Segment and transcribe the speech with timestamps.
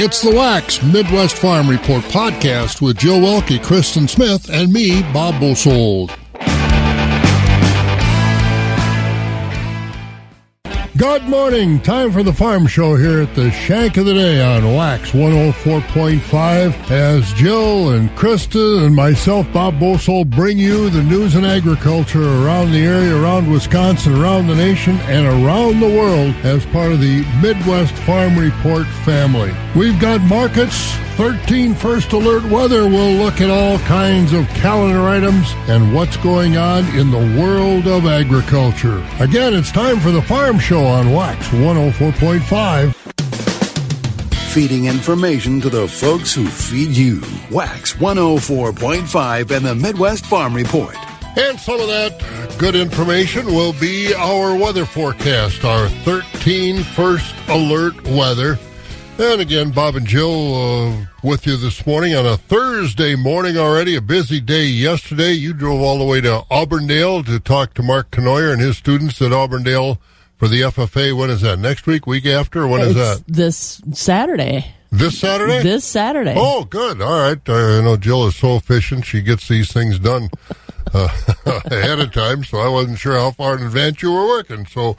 [0.00, 5.40] It's the Wax Midwest Farm Report podcast with Joe Welke, Kristen Smith, and me, Bob
[5.40, 6.16] Bosold.
[10.98, 11.80] Good morning.
[11.80, 16.90] Time for the farm show here at the Shank of the Day on Wax 104.5
[16.90, 22.72] as Jill and Krista and myself, Bob Bosold, bring you the news and agriculture around
[22.72, 27.24] the area, around Wisconsin, around the nation, and around the world as part of the
[27.40, 29.54] Midwest Farm Report family.
[29.76, 32.86] We've got markets, 13 first alert weather.
[32.86, 37.88] We'll look at all kinds of calendar items and what's going on in the world
[37.88, 39.04] of agriculture.
[39.18, 42.94] Again, it's time for the farm show on Wax 104.5.
[44.52, 47.20] Feeding information to the folks who feed you.
[47.50, 50.94] Wax 104.5 and the Midwest Farm Report.
[51.36, 52.24] And some of that
[52.58, 58.56] good information will be our weather forecast, our 13 first alert weather.
[59.20, 63.96] And again, Bob and Jill uh, with you this morning on a Thursday morning already.
[63.96, 65.32] A busy day yesterday.
[65.32, 69.20] You drove all the way to Auburndale to talk to Mark Knoyer and his students
[69.20, 69.98] at Auburndale
[70.36, 71.16] for the FFA.
[71.16, 71.58] When is that?
[71.58, 72.06] Next week?
[72.06, 72.68] Week after?
[72.68, 73.24] When is It's that?
[73.26, 74.72] This Saturday.
[74.92, 75.64] This Saturday?
[75.64, 76.34] This Saturday.
[76.36, 77.02] Oh, good.
[77.02, 77.40] All right.
[77.48, 80.30] Uh, I know Jill is so efficient; she gets these things done
[80.94, 81.08] uh,
[81.64, 82.44] ahead of time.
[82.44, 84.64] So I wasn't sure how far in advance you were working.
[84.66, 84.96] So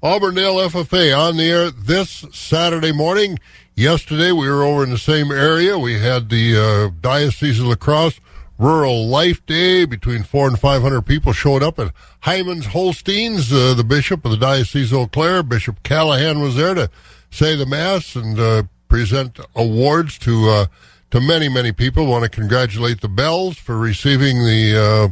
[0.00, 3.36] Auburndale FFA on the air this Saturday morning.
[3.74, 5.76] Yesterday we were over in the same area.
[5.76, 8.20] We had the uh, Diocese of La Crosse
[8.58, 9.86] Rural Life Day.
[9.86, 13.52] Between four and five hundred people showed up at Heiman's Holsteins.
[13.52, 16.88] Uh, the bishop of the Diocese of Eau Claire, Bishop Callahan, was there to
[17.32, 20.66] say the mass and uh, present awards to uh,
[21.10, 22.06] to many many people.
[22.06, 25.08] Want to congratulate the Bells for receiving the uh,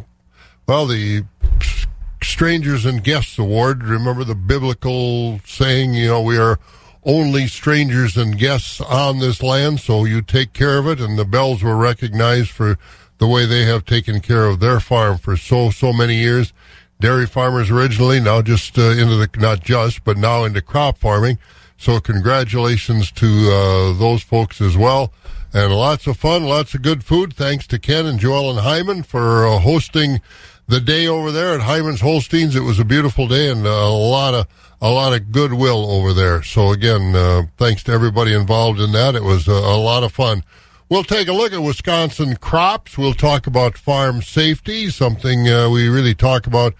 [0.68, 1.24] well the
[2.22, 3.82] Strangers and Guests Award.
[3.82, 6.58] Remember the biblical saying, you know, we are
[7.04, 11.00] only strangers and guests on this land, so you take care of it.
[11.00, 12.78] And the Bells were recognized for
[13.18, 16.52] the way they have taken care of their farm for so, so many years.
[17.00, 21.38] Dairy farmers originally, now just uh, into the, not just, but now into crop farming.
[21.78, 25.12] So congratulations to uh, those folks as well.
[25.52, 27.34] And lots of fun, lots of good food.
[27.34, 30.20] Thanks to Ken and Joel and Heiman for uh, hosting
[30.68, 32.56] the day over there at Heiman's Holsteins.
[32.56, 34.46] It was a beautiful day and a lot of
[34.80, 36.42] a lot of goodwill over there.
[36.42, 39.14] So again, uh, thanks to everybody involved in that.
[39.14, 40.42] It was a, a lot of fun.
[40.88, 42.96] We'll take a look at Wisconsin crops.
[42.96, 46.74] We'll talk about farm safety, something uh, we really talk about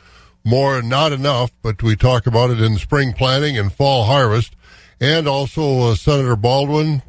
[0.44, 4.54] more, not enough, but we talk about it in spring planting and fall harvest.
[5.00, 7.03] And also uh, Senator Baldwin,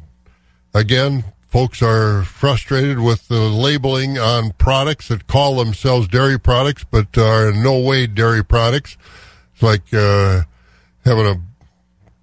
[0.74, 7.16] again, folks are frustrated with the labeling on products that call themselves dairy products, but
[7.18, 8.96] are in no way dairy products.
[9.54, 10.42] It's like uh,
[11.04, 11.40] having a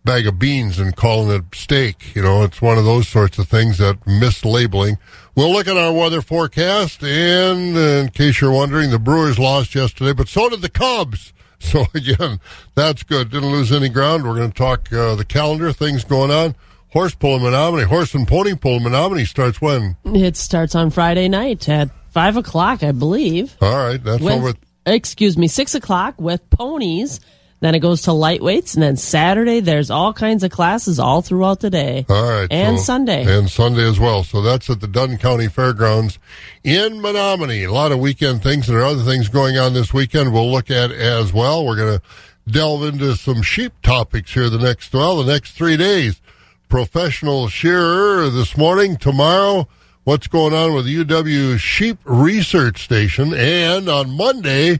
[0.05, 2.15] bag of beans and calling it steak.
[2.15, 4.97] You know, it's one of those sorts of things that mislabeling.
[5.35, 9.75] We'll look at our weather forecast, and uh, in case you're wondering, the Brewers lost
[9.75, 11.33] yesterday, but so did the Cubs.
[11.57, 12.41] So again,
[12.75, 13.31] that's good.
[13.31, 14.23] Didn't lose any ground.
[14.23, 16.53] We're going to talk uh, the calendar, things going on.
[16.95, 19.97] Horse pulling Menomonie, horse and pony pulling Menomonie starts when?
[20.05, 23.57] It starts on Friday night at five o'clock, I believe.
[23.61, 24.53] All right, that's With, over.
[24.85, 27.19] excuse me, six o'clock with ponies.
[27.59, 31.59] Then it goes to lightweights, and then Saturday there's all kinds of classes all throughout
[31.59, 32.05] the day.
[32.07, 33.25] All right, and so- Sunday.
[33.39, 34.23] and Sunday as well.
[34.23, 36.17] So that's at the Dunn County Fairgrounds
[36.63, 37.67] in Menomonie.
[37.67, 38.69] A lot of weekend things.
[38.69, 40.31] and There are other things going on this weekend.
[40.31, 41.65] We'll look at as well.
[41.65, 42.05] We're going to
[42.49, 46.21] delve into some sheep topics here the next well the next three days.
[46.69, 49.67] Professional shearer this morning, tomorrow.
[50.03, 54.79] What's going on with UW Sheep Research Station, and on Monday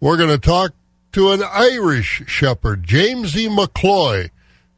[0.00, 0.72] we're going to talk
[1.12, 3.48] to an Irish shepherd, James E.
[3.48, 4.30] McCloy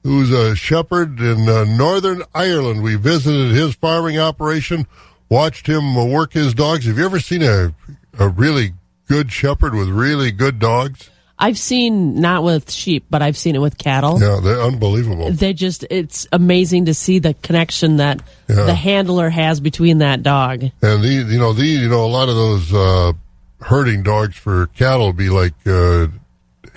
[0.06, 2.80] who's a shepherd in uh, Northern Ireland.
[2.80, 4.86] We visited his farming operation,
[5.28, 6.86] watched him work his dogs.
[6.86, 7.74] Have you ever seen a,
[8.16, 8.74] a really
[9.08, 11.10] good shepherd with really good dogs?
[11.38, 14.18] I've seen not with sheep, but I've seen it with cattle.
[14.20, 15.30] Yeah, they're unbelievable.
[15.32, 18.64] They just it's amazing to see the connection that Yeah.
[18.64, 20.62] the handler has between that dog.
[20.82, 23.12] And the you know the you know a lot of those uh,
[23.60, 26.08] herding dogs for cattle be like uh,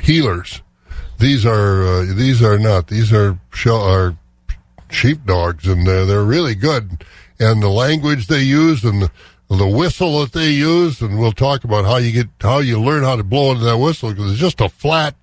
[0.02, 0.62] heelers.
[1.20, 2.88] These are uh, these are not.
[2.88, 4.18] These are shell are
[4.90, 7.06] sheep dogs, and they're, they're really good.
[7.40, 9.12] And the language they use and the,
[9.58, 13.04] the whistle that they use, and we'll talk about how you get how you learn
[13.04, 15.16] how to blow into that whistle because it's just a flat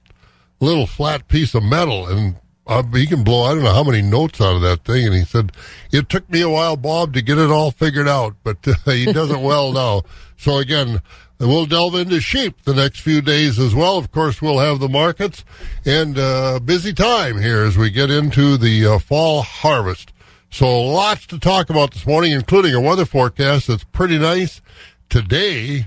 [0.59, 2.37] little flat piece of metal, and
[2.67, 5.07] uh, he can blow I don't know how many notes out of that thing.
[5.07, 5.53] And he said
[5.93, 9.13] it took me a while, Bob, to get it all figured out, but uh, he
[9.13, 10.03] does it well now.
[10.37, 11.01] So again.
[11.39, 13.99] We'll delve into sheep the next few days as well.
[13.99, 15.45] Of course, we'll have the markets
[15.85, 20.15] and uh, busy time here as we get into the uh, fall harvest.
[20.51, 24.61] So lots to talk about this morning, including a weather forecast that's pretty nice.
[25.09, 25.87] Today,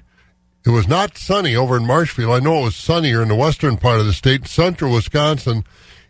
[0.66, 2.32] it was not sunny over in Marshfield.
[2.32, 4.48] I know it was sunnier in the western part of the state.
[4.48, 5.64] Central Wisconsin,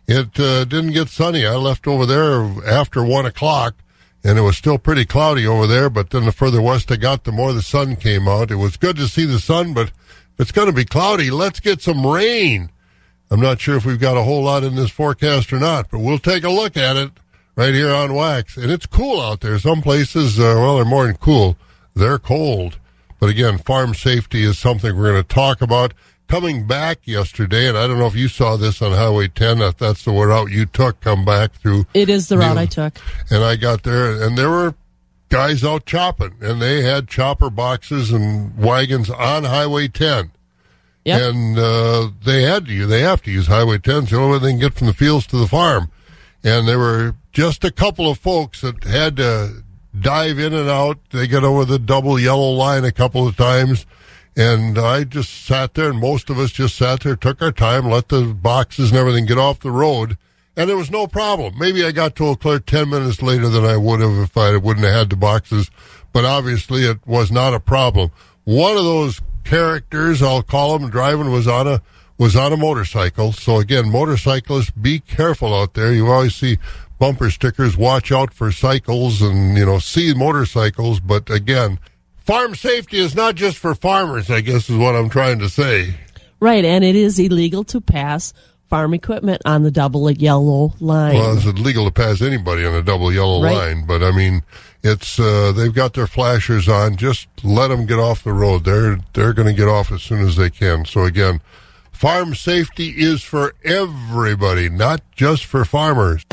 [0.06, 1.46] it uh, didn't get sunny.
[1.46, 3.76] I left over there after one o'clock,
[4.22, 5.88] and it was still pretty cloudy over there.
[5.88, 8.50] But then the further west I got, the more the sun came out.
[8.50, 11.60] It was good to see the sun, but if it's going to be cloudy, let's
[11.60, 12.70] get some rain.
[13.30, 16.00] I'm not sure if we've got a whole lot in this forecast or not, but
[16.00, 17.12] we'll take a look at it
[17.60, 18.56] right here on Wax.
[18.56, 19.58] And it's cool out there.
[19.58, 21.58] Some places, uh, well, they're more than cool,
[21.94, 22.78] they're cold.
[23.18, 25.92] But again, farm safety is something we're going to talk about.
[26.26, 29.76] Coming back yesterday, and I don't know if you saw this on Highway 10, if
[29.76, 31.86] that's the route you took, come back through.
[31.92, 32.98] It is the route I took.
[33.30, 34.74] And I got there, and there were
[35.28, 40.30] guys out chopping, and they had chopper boxes and wagons on Highway 10.
[41.04, 41.20] Yep.
[41.20, 44.02] And uh, they had to they have to use Highway 10.
[44.02, 45.90] It's the only way they can get from the fields to the farm.
[46.42, 49.62] And there were just a couple of folks that had to
[49.98, 50.98] dive in and out.
[51.10, 53.86] They got over the double yellow line a couple of times.
[54.36, 57.88] And I just sat there, and most of us just sat there, took our time,
[57.88, 60.16] let the boxes and everything get off the road,
[60.56, 61.54] and there was no problem.
[61.58, 64.56] Maybe I got to Eau Claire 10 minutes later than I would have if I
[64.56, 65.70] wouldn't have had the boxes,
[66.12, 68.10] but obviously it was not a problem.
[68.44, 71.82] One of those characters, I'll call him, driving was on a
[72.20, 73.32] was on a motorcycle.
[73.32, 75.90] So again, motorcyclists, be careful out there.
[75.90, 76.58] You always see
[76.98, 81.00] bumper stickers, watch out for cycles and, you know, see motorcycles.
[81.00, 81.78] But again,
[82.18, 85.94] farm safety is not just for farmers, I guess is what I'm trying to say.
[86.40, 86.62] Right.
[86.62, 88.34] And it is illegal to pass
[88.68, 91.14] farm equipment on the double yellow line.
[91.14, 93.56] Well, it's illegal to pass anybody on a double yellow Right.
[93.56, 94.42] line, but I mean,
[94.82, 96.96] it's uh, they've got their flashers on.
[96.96, 98.64] Just let them get off the road.
[98.64, 100.84] They're they're going to get off as soon as they can.
[100.84, 101.40] So again,
[102.00, 106.24] farm safety is for everybody, not just for farmers.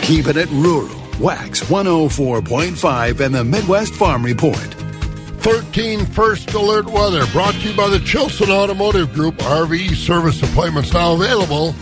[0.00, 0.88] Keeping it rural.
[1.20, 4.56] Wax 104.5 and the Midwest Farm Report.
[4.56, 9.34] 13 First Alert Weather brought to you by the Chilson Automotive Group.
[9.36, 11.74] RV service appointments now available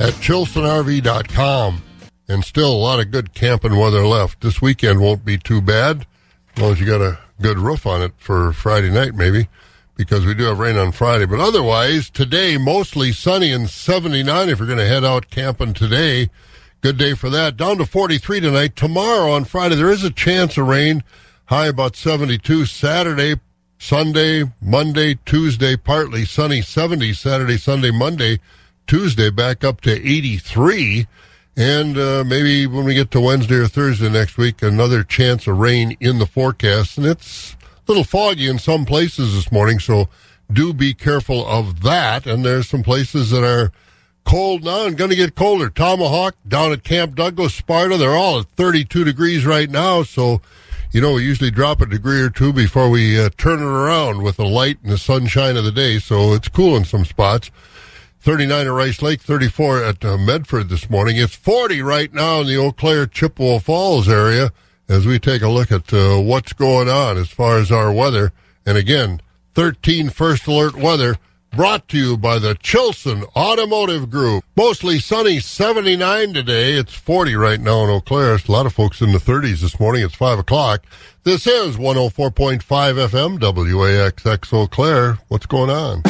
[0.00, 1.80] at chilsonrv.com.
[2.26, 4.40] And still a lot of good camping weather left.
[4.40, 6.08] This weekend won't be too bad,
[6.56, 9.46] as long as you got a good roof on it for Friday night, maybe,
[10.02, 11.26] because we do have rain on Friday.
[11.26, 16.30] But otherwise, today mostly sunny and 79 if you're going to head out camping today.
[16.80, 17.56] Good day for that.
[17.56, 18.74] Down to 43 tonight.
[18.74, 21.04] Tomorrow on Friday, there is a chance of rain.
[21.46, 22.66] High about 72.
[22.66, 23.36] Saturday,
[23.78, 27.12] Sunday, Monday, Tuesday, partly sunny 70.
[27.12, 28.40] Saturday, Sunday, Monday,
[28.86, 31.06] Tuesday back up to 83.
[31.56, 35.58] And uh, maybe when we get to Wednesday or Thursday next week, another chance of
[35.58, 36.98] rain in the forecast.
[36.98, 37.56] And it's
[37.86, 40.08] little foggy in some places this morning, so
[40.52, 42.26] do be careful of that.
[42.26, 43.72] And there's some places that are
[44.24, 45.68] cold now and going to get colder.
[45.68, 50.02] Tomahawk down at Camp Douglas, Sparta, they're all at 32 degrees right now.
[50.02, 50.40] So,
[50.92, 54.22] you know, we usually drop a degree or two before we uh, turn it around
[54.22, 55.98] with the light and the sunshine of the day.
[55.98, 57.50] So it's cool in some spots.
[58.20, 61.16] 39 at Rice Lake, 34 at uh, Medford this morning.
[61.16, 64.52] It's 40 right now in the Eau Claire Chippewa Falls area
[64.88, 68.32] as we take a look at uh, what's going on as far as our weather.
[68.66, 69.20] And again,
[69.54, 71.16] 13 first alert weather
[71.50, 74.44] brought to you by the Chilson Automotive Group.
[74.56, 76.72] Mostly sunny, 79 today.
[76.72, 78.36] It's 40 right now in Eau Claire.
[78.36, 80.02] It's a lot of folks in the 30s this morning.
[80.02, 80.84] It's 5 o'clock.
[81.24, 85.18] This is 104.5 FM, WAXX Eau Claire.
[85.28, 86.02] What's going on?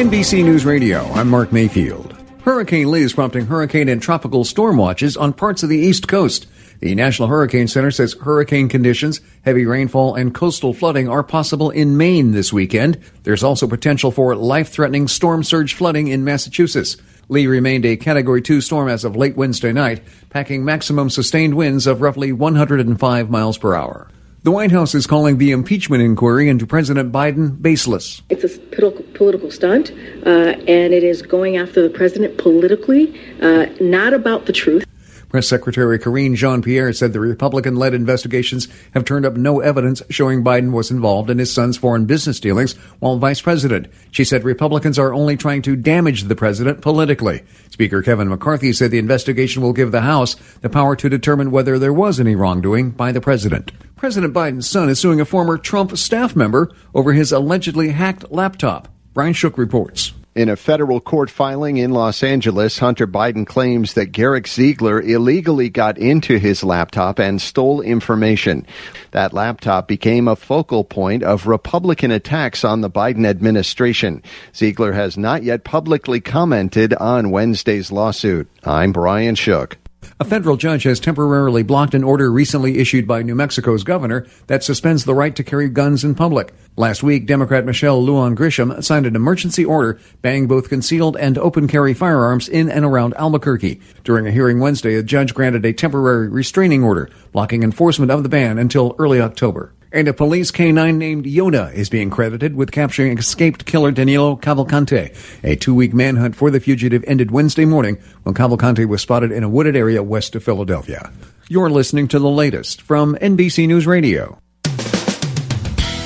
[0.00, 2.09] NBC News Radio, I'm Mark Mayfield.
[2.50, 6.48] Hurricane Lee is prompting hurricane and tropical storm watches on parts of the East Coast.
[6.80, 11.96] The National Hurricane Center says hurricane conditions, heavy rainfall, and coastal flooding are possible in
[11.96, 12.98] Maine this weekend.
[13.22, 16.96] There's also potential for life threatening storm surge flooding in Massachusetts.
[17.28, 21.86] Lee remained a Category 2 storm as of late Wednesday night, packing maximum sustained winds
[21.86, 24.08] of roughly 105 miles per hour.
[24.42, 28.22] The White House is calling the impeachment inquiry into President Biden baseless.
[28.30, 29.90] It's a political, stunt,
[30.24, 34.86] uh, and it is going after the president politically, uh, not about the truth.
[35.30, 40.02] Press Secretary Karine Jean Pierre said the Republican led investigations have turned up no evidence
[40.10, 43.86] showing Biden was involved in his son's foreign business dealings while vice president.
[44.10, 47.42] She said Republicans are only trying to damage the president politically.
[47.70, 51.78] Speaker Kevin McCarthy said the investigation will give the House the power to determine whether
[51.78, 53.70] there was any wrongdoing by the president.
[53.94, 58.88] President Biden's son is suing a former Trump staff member over his allegedly hacked laptop.
[59.14, 60.12] Brian Shook reports.
[60.32, 65.68] In a federal court filing in Los Angeles, Hunter Biden claims that Garrett Ziegler illegally
[65.68, 68.64] got into his laptop and stole information.
[69.10, 74.22] That laptop became a focal point of Republican attacks on the Biden administration.
[74.54, 78.48] Ziegler has not yet publicly commented on Wednesday's lawsuit.
[78.62, 79.78] I'm Brian Shook.
[80.20, 84.62] A federal judge has temporarily blocked an order recently issued by New Mexico's governor that
[84.62, 86.52] suspends the right to carry guns in public.
[86.76, 91.66] Last week, Democrat Michelle Lujan Grisham signed an emergency order banning both concealed and open
[91.68, 93.80] carry firearms in and around Albuquerque.
[94.04, 98.28] During a hearing Wednesday, a judge granted a temporary restraining order blocking enforcement of the
[98.28, 99.72] ban until early October.
[99.92, 105.12] And a police canine named Yoda is being credited with capturing escaped killer Danilo Cavalcante.
[105.42, 109.48] A two-week manhunt for the fugitive ended Wednesday morning when Cavalcante was spotted in a
[109.48, 111.10] wooded area west of Philadelphia.
[111.48, 114.38] You're listening to the latest from NBC News Radio.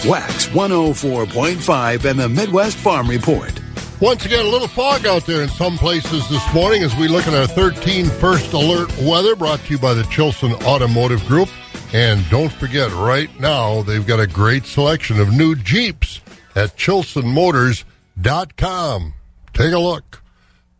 [0.06, 3.52] Wax 104.5 and the Midwest Farm Report.
[4.00, 7.26] Once again, a little fog out there in some places this morning as we look
[7.26, 11.50] at our 13 first alert weather brought to you by the Chilson Automotive Group.
[11.94, 16.20] And don't forget, right now, they've got a great selection of new Jeeps
[16.56, 19.14] at ChilsonMotors.com.
[19.52, 20.20] Take a look.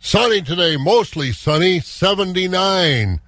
[0.00, 3.20] Sunny today, mostly sunny, 79.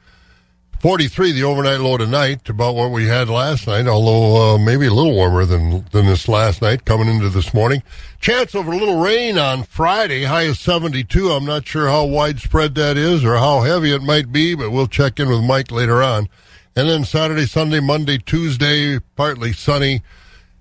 [0.80, 4.92] 43 the overnight low tonight, about what we had last night, although uh, maybe a
[4.92, 7.84] little warmer than, than this last night coming into this morning.
[8.20, 11.30] Chance of a little rain on Friday, high of 72.
[11.30, 14.88] I'm not sure how widespread that is or how heavy it might be, but we'll
[14.88, 16.28] check in with Mike later on.
[16.76, 20.02] And then Saturday, Sunday, Monday, Tuesday, partly sunny.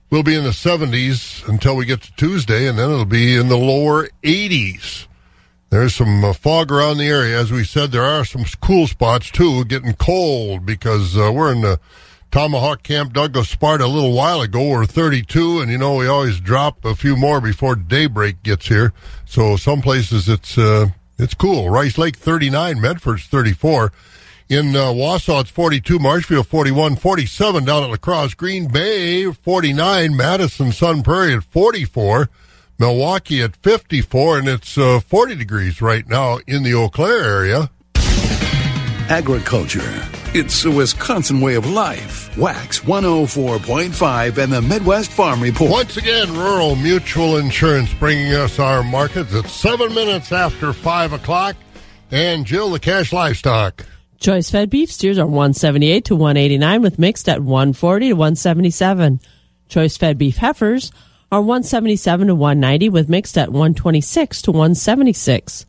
[0.10, 3.50] We'll be in the 70s until we get to Tuesday, and then it'll be in
[3.50, 5.08] the lower 80s.
[5.72, 7.38] There's some uh, fog around the area.
[7.38, 11.60] As we said, there are some cool spots too, getting cold because uh, we're in
[11.60, 11.82] the
[12.32, 14.70] Tomahawk Camp Douglas Sparta a little while ago.
[14.70, 18.94] We're 32, and you know, we always drop a few more before daybreak gets here.
[19.26, 21.70] So some places it's, uh, it's cool.
[21.70, 23.92] Rice Lake 39, Medford's 34.
[24.48, 25.98] In uh, Wausau, it's 42.
[25.98, 26.98] Marshfield, 41.
[26.98, 28.36] 47 down at La Crosse.
[28.36, 30.16] Green Bay, 49.
[30.16, 32.30] Madison, Sun Prairie at 44.
[32.78, 34.40] Milwaukee at 54.
[34.40, 37.72] And it's uh, 40 degrees right now in the Eau Claire area.
[39.10, 40.04] Agriculture.
[40.36, 42.38] It's a Wisconsin way of life.
[42.38, 45.72] Wax 104.5 and the Midwest Farm Report.
[45.72, 51.56] Once again, Rural Mutual Insurance bringing us our markets at seven minutes after five o'clock.
[52.12, 53.86] And Jill, the cash livestock.
[54.20, 59.20] Choice fed beef steers are 178 to 189 with mixed at 140 to 177.
[59.68, 60.92] Choice fed beef heifers
[61.32, 65.66] are 177 to 190 with mixed at 126 to 176.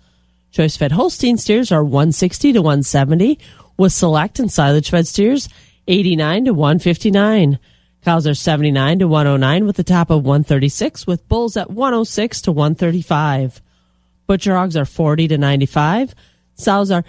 [0.53, 3.39] Choice fed Holstein steers are 160 to 170
[3.77, 5.49] with select and silage fed steers
[5.89, 7.59] 89 to 159.
[8.05, 12.53] Cows are 79 to 109 with a top of 136 with bulls at 106 to
[12.53, 13.61] 135.
[14.27, 16.15] Butcher hogs are 40 to 95.
[16.55, 17.05] Sows are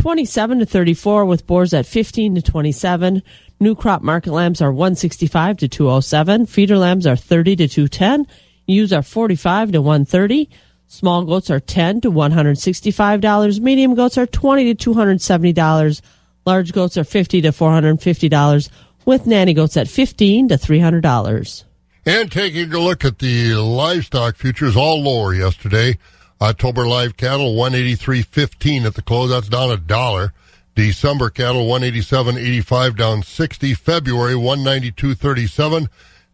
[0.00, 3.22] 27 to 34 with boars at 15 to 27.
[3.60, 6.46] New crop market lambs are 165 to 207.
[6.46, 8.26] Feeder lambs are 30 to 210.
[8.66, 10.48] Ewes are 45 to 130.
[10.86, 13.60] Small goats are 10 to $165.
[13.60, 16.00] Medium goats are 20 to $270.
[16.46, 18.70] Large goats are 50 to $450
[19.04, 21.64] with nanny goats at 15 to $300.
[22.06, 25.98] And taking a look at the livestock futures, all lower yesterday.
[26.40, 29.30] October live cattle 183.15 at the close.
[29.30, 30.32] That's down a dollar.
[30.74, 33.74] December cattle 187.85 down 60.
[33.74, 35.88] February 192.37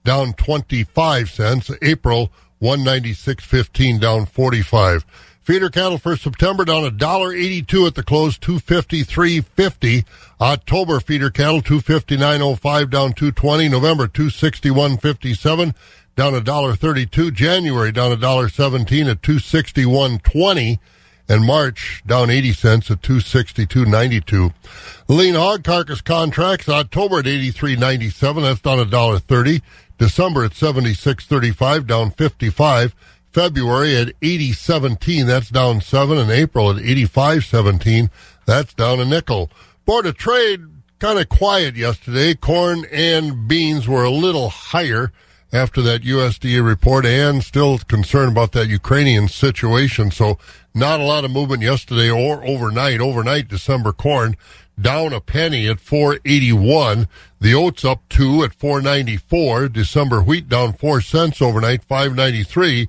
[0.04, 1.70] down 25 cents.
[1.82, 2.30] April
[2.62, 5.04] 196.15 down 45.
[5.42, 10.04] Feeder cattle for September down a dollar 82 at the close 253.50.
[10.40, 13.68] October feeder cattle 259.05 down 220.
[13.68, 15.74] November 261.57
[16.16, 17.30] down a dollar thirty-two.
[17.30, 20.80] January down a dollar seventeen at two sixty-one twenty,
[21.28, 24.50] and March down eighty cents at two sixty-two ninety-two.
[25.08, 28.42] Lean hog carcass contracts October at eighty-three ninety-seven.
[28.42, 29.62] That's down a dollar thirty.
[29.98, 32.94] December at seventy-six thirty-five, down fifty-five.
[33.32, 35.26] February at eighty seventeen.
[35.26, 38.10] That's down seven, and April at eighty-five seventeen.
[38.46, 39.50] That's down a nickel.
[39.84, 40.62] Board of Trade
[40.98, 42.34] kind of quiet yesterday.
[42.34, 45.12] Corn and beans were a little higher
[45.52, 50.10] after that USDA report and still concerned about that Ukrainian situation.
[50.10, 50.38] So
[50.74, 53.00] not a lot of movement yesterday or overnight.
[53.00, 54.36] Overnight, December corn
[54.80, 57.08] down a penny at 481.
[57.40, 59.68] The oats up two at 494.
[59.68, 62.88] December wheat down four cents overnight, 593.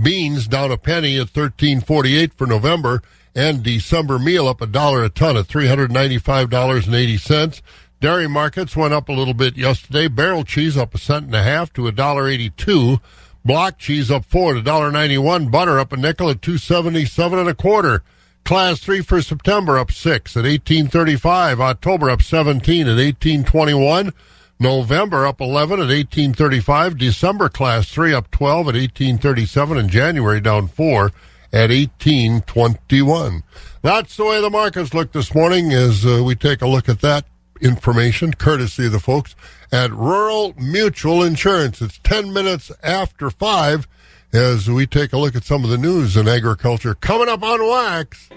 [0.00, 3.02] Beans down a penny at 1348 for November
[3.34, 7.62] and December meal up a dollar a ton at $395.80.
[8.00, 10.06] Dairy markets went up a little bit yesterday.
[10.06, 13.00] Barrel cheese up a cent and a half to a dollar eighty-two.
[13.44, 15.48] Block cheese up four to dollar ninety one.
[15.48, 18.04] Butter up a nickel at two seventy seven and a quarter.
[18.44, 21.60] Class three for September up six at eighteen thirty five.
[21.60, 24.12] October up seventeen at eighteen twenty one.
[24.60, 26.98] November up 11 at 1835.
[26.98, 29.78] December class 3 up 12 at 1837.
[29.78, 31.12] And January down 4
[31.52, 33.44] at 1821.
[33.82, 37.00] That's the way the markets look this morning as uh, we take a look at
[37.02, 37.24] that
[37.60, 39.34] information, courtesy of the folks
[39.70, 41.80] at Rural Mutual Insurance.
[41.80, 43.86] It's 10 minutes after 5
[44.32, 47.66] as we take a look at some of the news in agriculture coming up on
[47.66, 48.28] Wax.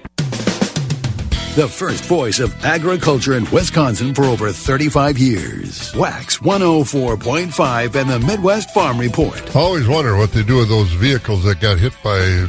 [1.56, 5.94] The first voice of agriculture in Wisconsin for over 35 years.
[5.94, 9.54] Wax 104.5 and the Midwest Farm Report.
[9.54, 12.48] I always wonder what they do with those vehicles that got hit by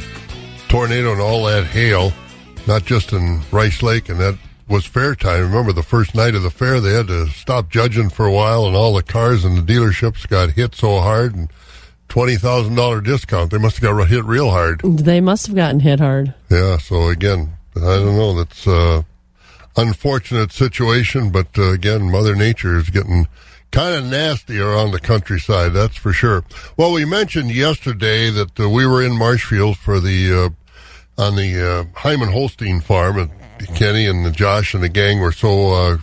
[0.69, 2.13] tornado and all that hail,
[2.65, 5.43] not just in Rice Lake, and that was fair time.
[5.43, 8.65] Remember the first night of the fair, they had to stop judging for a while,
[8.65, 11.49] and all the cars and the dealerships got hit so hard, and
[12.07, 13.51] twenty thousand dollar discount.
[13.51, 14.81] They must have got hit real hard.
[14.81, 16.33] They must have gotten hit hard.
[16.49, 16.77] Yeah.
[16.77, 18.35] So again, I don't know.
[18.35, 19.03] That's uh,
[19.75, 23.27] unfortunate situation, but uh, again, Mother Nature is getting
[23.71, 25.73] kind of nasty around the countryside.
[25.73, 26.43] That's for sure.
[26.77, 30.31] Well, we mentioned yesterday that uh, we were in Marshfield for the
[31.17, 33.31] uh, on the uh, Heiman Holstein farm, and
[33.75, 35.97] Kenny and Josh and the gang were so uh,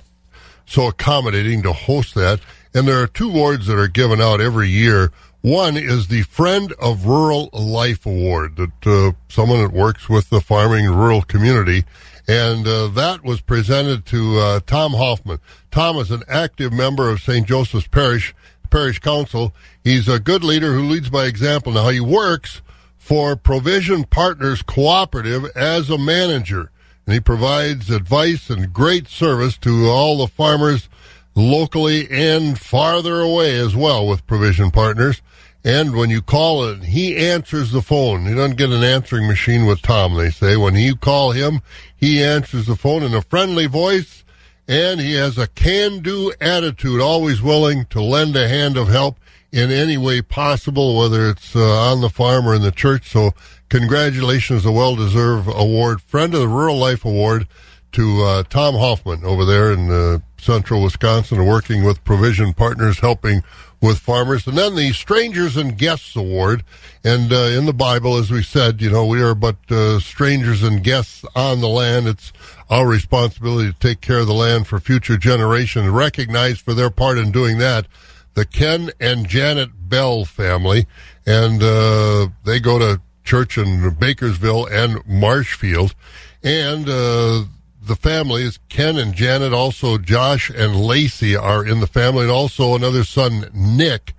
[0.67, 2.41] so accommodating to host that.
[2.75, 5.11] And there are two awards that are given out every year.
[5.43, 10.41] One is the Friend of Rural Life Award that uh, someone that works with the
[10.41, 11.85] farming rural community
[12.29, 15.41] and uh, that was presented to uh, Tom Hoffman.
[15.73, 17.47] Tom is an active member of St.
[17.47, 18.35] Joseph's Parish
[18.71, 19.53] Parish Council.
[19.83, 21.73] He's a good leader who leads by example.
[21.73, 22.63] Now he works
[22.97, 26.71] for Provision Partners Cooperative as a manager,
[27.11, 30.89] and he provides advice and great service to all the farmers
[31.35, 35.21] locally and farther away as well with Provision Partners.
[35.65, 38.27] And when you call it, he answers the phone.
[38.27, 40.57] You don't get an answering machine with Tom, they say.
[40.57, 41.63] When you call him,
[41.97, 44.25] he answers the phone in a friendly voice,
[44.69, 49.19] and he has a can do attitude, always willing to lend a hand of help
[49.51, 53.11] in any way possible, whether it's uh, on the farm or in the church.
[53.11, 53.33] So,
[53.71, 57.49] congratulations, a well deserved award, Friend of the Rural Life Award
[57.93, 63.43] to uh, Tom Hoffman over there in uh, central Wisconsin, working with Provision Partners, helping
[63.81, 64.47] with farmers.
[64.47, 66.63] And then the Strangers and Guests Award.
[67.03, 70.63] And uh, in the Bible, as we said, you know, we are but uh, strangers
[70.63, 72.07] and guests on the land.
[72.07, 72.33] It's
[72.69, 77.19] our responsibility to take care of the land for future generations, recognized for their part
[77.19, 77.87] in doing that.
[78.35, 80.87] The Ken and Janet Bell family,
[81.27, 85.95] and uh, they go to church in Bakersville and Marshfield.
[86.43, 87.45] And uh,
[87.81, 89.53] the families, Ken and Janet.
[89.53, 94.15] Also, Josh and Lacey are in the family, and also another son, Nick.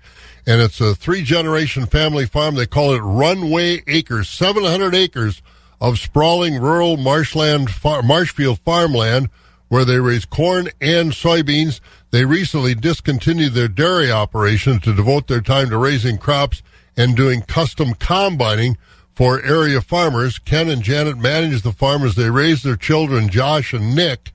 [0.46, 2.54] And it's a three generation family farm.
[2.54, 5.42] They call it Runway Acres, 700 acres
[5.78, 9.28] of sprawling rural marshland, far, marshfield farmland
[9.68, 11.80] where they raise corn and soybeans.
[12.12, 16.62] They recently discontinued their dairy operation to devote their time to raising crops
[16.96, 18.76] and doing custom combining
[19.14, 20.38] for area farmers.
[20.38, 24.32] Ken and Janet manage the farm as they raise their children, Josh and Nick.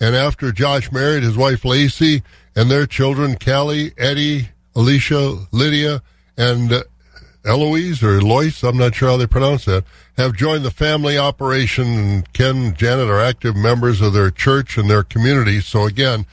[0.00, 2.22] And after Josh married his wife Lacey
[2.54, 6.02] and their children, Callie, Eddie, Alicia, Lydia,
[6.36, 6.84] and uh,
[7.44, 9.84] Eloise or Lois, I'm not sure how they pronounce that,
[10.16, 11.86] have joined the family operation.
[11.86, 15.60] And Ken and Janet are active members of their church and their community.
[15.60, 16.26] So again,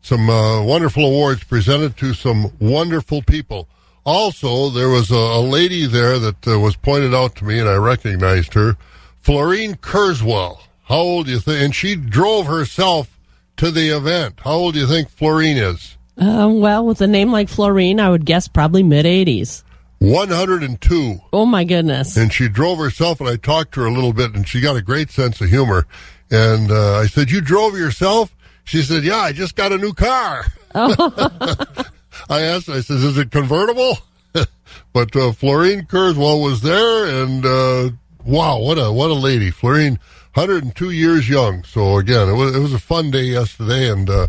[0.00, 3.68] some uh, wonderful awards presented to some wonderful people.
[4.04, 7.68] Also, there was a, a lady there that uh, was pointed out to me, and
[7.68, 8.76] I recognized her,
[9.18, 10.60] Florine Kurzweil.
[10.84, 11.62] How old do you think?
[11.62, 13.18] And she drove herself
[13.58, 14.40] to the event.
[14.42, 15.96] How old do you think Florine is?
[16.16, 19.62] Uh, well, with a name like Florine, I would guess probably mid 80s.
[19.98, 21.20] 102.
[21.32, 22.16] Oh, my goodness.
[22.16, 24.76] And she drove herself, and I talked to her a little bit, and she got
[24.76, 25.86] a great sense of humor.
[26.30, 28.34] And uh, I said, You drove yourself?
[28.64, 30.46] She said, Yeah, I just got a new car.
[32.28, 33.98] I asked, I said, is it convertible?
[34.92, 37.90] but uh, Florine Kurzweil was there, and uh,
[38.24, 39.98] wow, what a what a lady, Florine,
[40.34, 41.64] 102 years young.
[41.64, 44.28] So again, it was it was a fun day yesterday, and uh,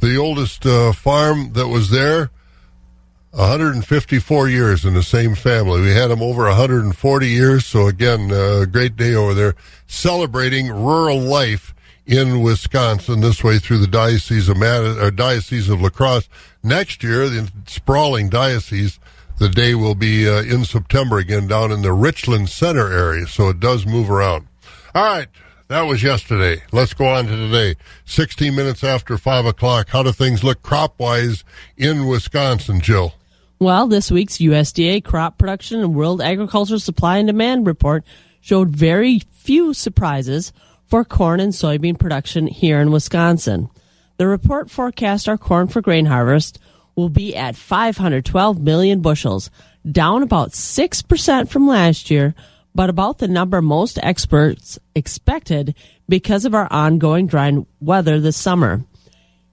[0.00, 2.30] the oldest uh, farm that was there.
[3.30, 5.80] 154 years in the same family.
[5.80, 7.66] We had them over 140 years.
[7.66, 9.56] So again, a uh, great day over there
[9.88, 11.73] celebrating rural life
[12.06, 16.28] in Wisconsin this way through the diocese of Mad- or diocese of La Crosse.
[16.62, 18.98] Next year, the sprawling diocese,
[19.38, 23.26] the day will be uh, in September again down in the Richland Center area.
[23.26, 24.46] So it does move around.
[24.94, 25.28] All right.
[25.68, 26.62] That was yesterday.
[26.72, 27.76] Let's go on to today.
[28.04, 29.88] 16 minutes after 5 o'clock.
[29.88, 31.42] How do things look crop wise
[31.76, 33.14] in Wisconsin, Jill?
[33.58, 38.04] Well, this week's USDA crop production and World Agricultural Supply and Demand report
[38.42, 40.52] showed very few surprises
[40.86, 43.68] for corn and soybean production here in Wisconsin.
[44.16, 46.58] The report forecast our corn for grain harvest
[46.94, 49.50] will be at 512 million bushels,
[49.90, 52.34] down about 6% from last year,
[52.74, 55.74] but about the number most experts expected
[56.08, 58.84] because of our ongoing dry weather this summer.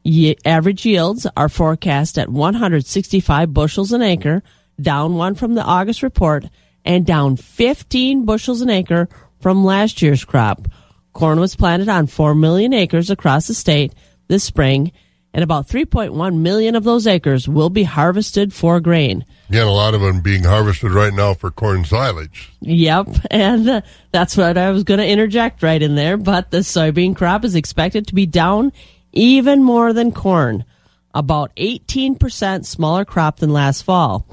[0.04, 4.42] Ye- average yields are forecast at 165 bushels an acre,
[4.80, 6.46] down one from the August report,
[6.84, 9.08] and down 15 bushels an acre
[9.40, 10.68] from last year's crop.
[11.14, 13.94] Corn was planted on 4 million acres across the state
[14.28, 14.92] this spring,
[15.34, 19.26] and about 3.1 million of those acres will be harvested for grain.
[19.50, 22.52] Again, a lot of them being harvested right now for corn silage.
[22.62, 26.18] Yep, and uh, that's what I was going to interject right in there.
[26.18, 28.72] But the soybean crop is expected to be down
[29.12, 30.66] even more than corn,
[31.14, 34.26] about 18% smaller crop than last fall.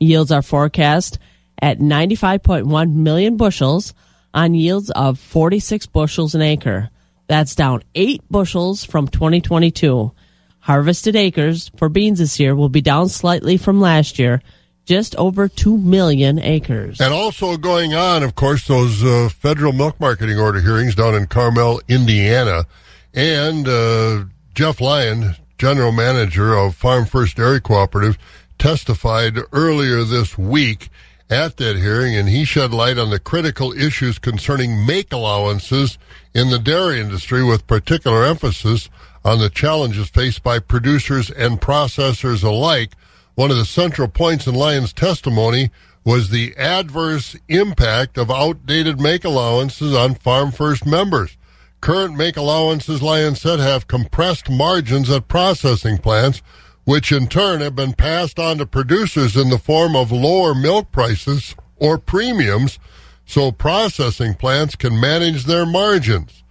[0.00, 1.18] Yields are forecast
[1.60, 3.94] at 95.1 million bushels
[4.34, 6.90] on yields of 46 bushels an acre.
[7.26, 10.12] That's down 8 bushels from 2022.
[10.60, 14.42] Harvested acres for beans this year will be down slightly from last year,
[14.84, 17.00] just over 2 million acres.
[17.00, 21.26] And also going on, of course, those uh, federal milk marketing order hearings down in
[21.26, 22.66] Carmel, Indiana.
[23.14, 28.16] And uh, Jeff Lyon, general manager of Farm First Dairy Cooperative,
[28.58, 30.90] testified earlier this week
[31.32, 35.98] at that hearing, and he shed light on the critical issues concerning make allowances
[36.34, 38.90] in the dairy industry, with particular emphasis
[39.24, 42.92] on the challenges faced by producers and processors alike.
[43.34, 45.70] One of the central points in Lyon's testimony
[46.04, 51.36] was the adverse impact of outdated make allowances on Farm First members.
[51.80, 56.42] Current make allowances, Lyon said, have compressed margins at processing plants,
[56.84, 60.90] which in turn have been passed on to producers in the form of lower milk
[60.90, 62.78] prices or premiums
[63.24, 66.42] so processing plants can manage their margins.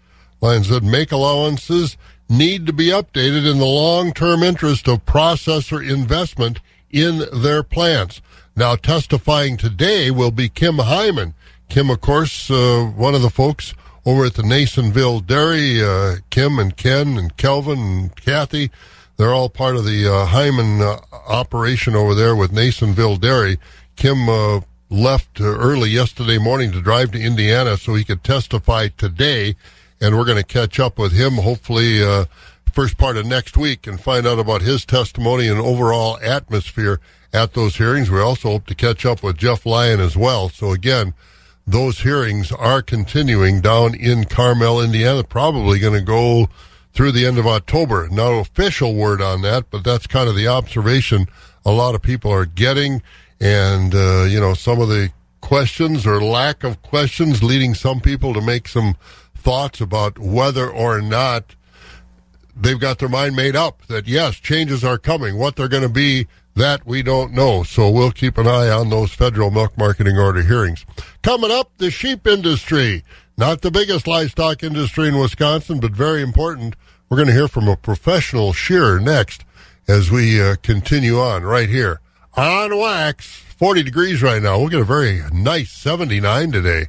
[0.42, 1.98] Lyon said make allowances
[2.30, 8.22] need to be updated in the long term interest of processor investment in their plants.
[8.56, 11.34] Now, testifying today will be Kim Heiman.
[11.70, 13.74] Kim, of course, uh, one of the folks
[14.06, 18.72] over at the Nasonville Dairy, uh, Kim and Ken and Kelvin and Kathy.
[19.22, 23.60] They're all part of the uh, Heiman uh, operation over there with Nasonville Dairy.
[23.96, 28.88] Kim uh, left uh, early yesterday morning to drive to Indiana so he could testify
[28.88, 29.56] today,
[30.02, 32.26] and we're going to catch up with him hopefully uh,
[32.74, 37.00] first part of next week and find out about his testimony and overall atmosphere
[37.32, 38.10] at those hearings.
[38.10, 40.50] We also hope to catch up with Jeff Lyon as well.
[40.50, 41.14] So again,
[41.68, 46.50] those hearings are continuing down in Carmel, Indiana, probably going to go
[46.94, 48.08] through the end of October.
[48.12, 51.28] No official word on that, but that's kind of the observation
[51.66, 53.02] a lot of people are getting.
[53.40, 58.34] And, uh, you know, some of the questions or lack of questions leading some people
[58.34, 58.96] to make some
[59.36, 61.56] thoughts about whether or not
[62.56, 65.38] they've got their mind made up that yes, changes are coming.
[65.38, 67.64] What they're going to be, that we don't know.
[67.64, 70.86] So we'll keep an eye on those federal milk marketing order hearings.
[71.24, 73.04] Coming up, the sheep industry.
[73.38, 76.76] Not the biggest livestock industry in Wisconsin, but very important.
[77.10, 79.44] We're going to hear from a professional shearer next
[79.88, 82.02] as we uh, continue on right here
[82.36, 83.44] on Wax.
[83.58, 84.58] 40 degrees right now.
[84.60, 86.86] We'll get a very nice 79 today.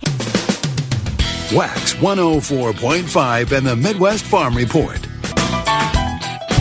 [1.53, 5.07] Wax 104.5 and the Midwest Farm Report.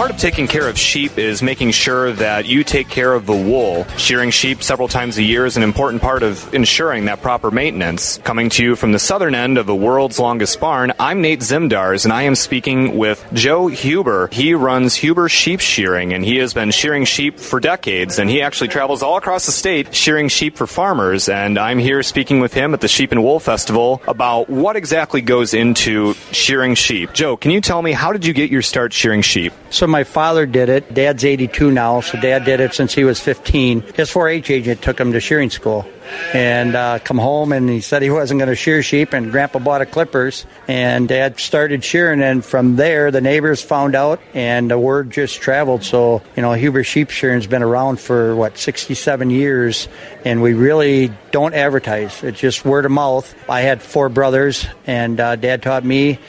[0.01, 3.35] Part of taking care of sheep is making sure that you take care of the
[3.35, 3.85] wool.
[3.97, 8.17] Shearing sheep several times a year is an important part of ensuring that proper maintenance.
[8.23, 12.03] Coming to you from the southern end of the world's longest barn, I'm Nate Zimdars,
[12.03, 14.29] and I am speaking with Joe Huber.
[14.31, 18.41] He runs Huber Sheep Shearing, and he has been shearing sheep for decades, and he
[18.41, 21.29] actually travels all across the state shearing sheep for farmers.
[21.29, 25.21] And I'm here speaking with him at the Sheep and Wool Festival about what exactly
[25.21, 27.13] goes into shearing sheep.
[27.13, 29.53] Joe, can you tell me how did you get your start shearing sheep?
[29.69, 30.93] So my father did it.
[30.93, 33.81] Dad's 82 now, so dad did it since he was 15.
[33.93, 35.85] His 4-H agent took him to shearing school
[36.33, 39.59] and uh, come home and he said he wasn't going to shear sheep and grandpa
[39.59, 44.69] bought a clippers and dad started shearing and from there the neighbors found out and
[44.69, 49.29] the word just traveled so you know huber sheep shearing's been around for what 67
[49.29, 49.87] years
[50.25, 55.19] and we really don't advertise it's just word of mouth i had four brothers and
[55.19, 56.19] uh, dad taught me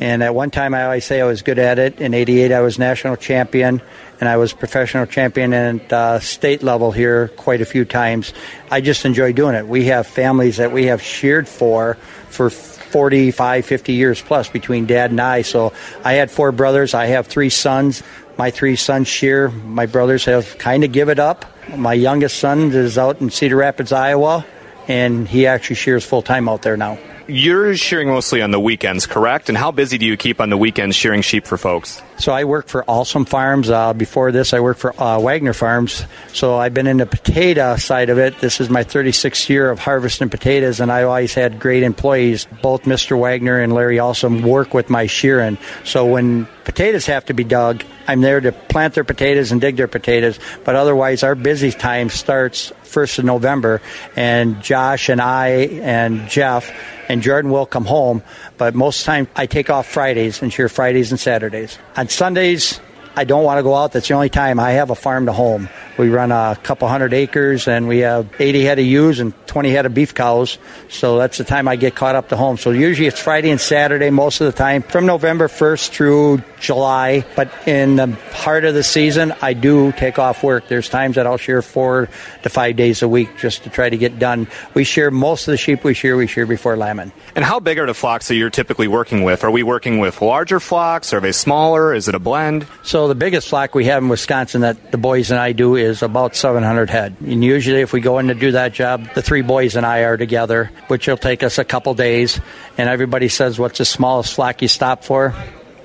[0.00, 2.00] and at one time, I always say I was good at it.
[2.00, 3.82] In '88, I was national champion,
[4.20, 8.32] and I was professional champion at uh, state level here quite a few times.
[8.70, 9.66] I just enjoy doing it.
[9.66, 11.94] We have families that we have sheared for
[12.28, 15.42] for 45, 50 years plus between dad and I.
[15.42, 15.72] So
[16.04, 16.94] I had four brothers.
[16.94, 18.02] I have three sons.
[18.36, 19.48] My three sons shear.
[19.50, 21.44] My brothers have kind of give it up
[21.76, 24.44] My youngest son is out in Cedar Rapids, Iowa,
[24.88, 26.98] and he actually shears full time out there now.
[27.28, 29.48] You're shearing mostly on the weekends, correct?
[29.48, 32.02] And how busy do you keep on the weekends shearing sheep for folks?
[32.22, 33.68] So I work for Alsum Farms.
[33.68, 36.04] Uh, before this, I worked for uh, Wagner Farms.
[36.32, 38.38] So I've been in the potato side of it.
[38.38, 42.46] This is my 36th year of harvesting potatoes, and I always had great employees.
[42.62, 43.18] Both Mr.
[43.18, 45.58] Wagner and Larry Alsum work with my shearing.
[45.82, 49.74] So when potatoes have to be dug, I'm there to plant their potatoes and dig
[49.76, 50.38] their potatoes.
[50.62, 53.82] But otherwise, our busy time starts first of November,
[54.14, 55.48] and Josh and I
[55.82, 56.70] and Jeff
[57.08, 58.22] and Jordan will come home.
[58.62, 61.80] But most time, I take off Fridays and shear Fridays and Saturdays.
[61.96, 62.78] On Sundays,
[63.14, 63.92] I don't want to go out.
[63.92, 65.68] That's the only time I have a farm to home.
[65.98, 69.70] We run a couple hundred acres and we have 80 head of ewes and 20
[69.70, 70.58] head of beef cows.
[70.88, 72.56] So that's the time I get caught up to home.
[72.56, 77.26] So usually it's Friday and Saturday most of the time from November 1st through July.
[77.36, 80.68] But in the heart of the season, I do take off work.
[80.68, 82.08] There's times that I'll shear four
[82.42, 84.48] to five days a week just to try to get done.
[84.72, 87.12] We shear most of the sheep we shear, we shear before lambing.
[87.34, 89.44] And how big are the flocks that you're typically working with?
[89.44, 91.12] Are we working with larger flocks?
[91.12, 91.92] Or are they smaller?
[91.92, 92.66] Is it a blend?
[92.82, 96.02] So the biggest flock we have in Wisconsin that the boys and I do is
[96.02, 97.16] about 700 head.
[97.20, 100.00] And usually if we go in to do that job, the three boys and I
[100.00, 102.40] are together, which will take us a couple days.
[102.76, 105.34] And everybody says, what's the smallest flock you stop for?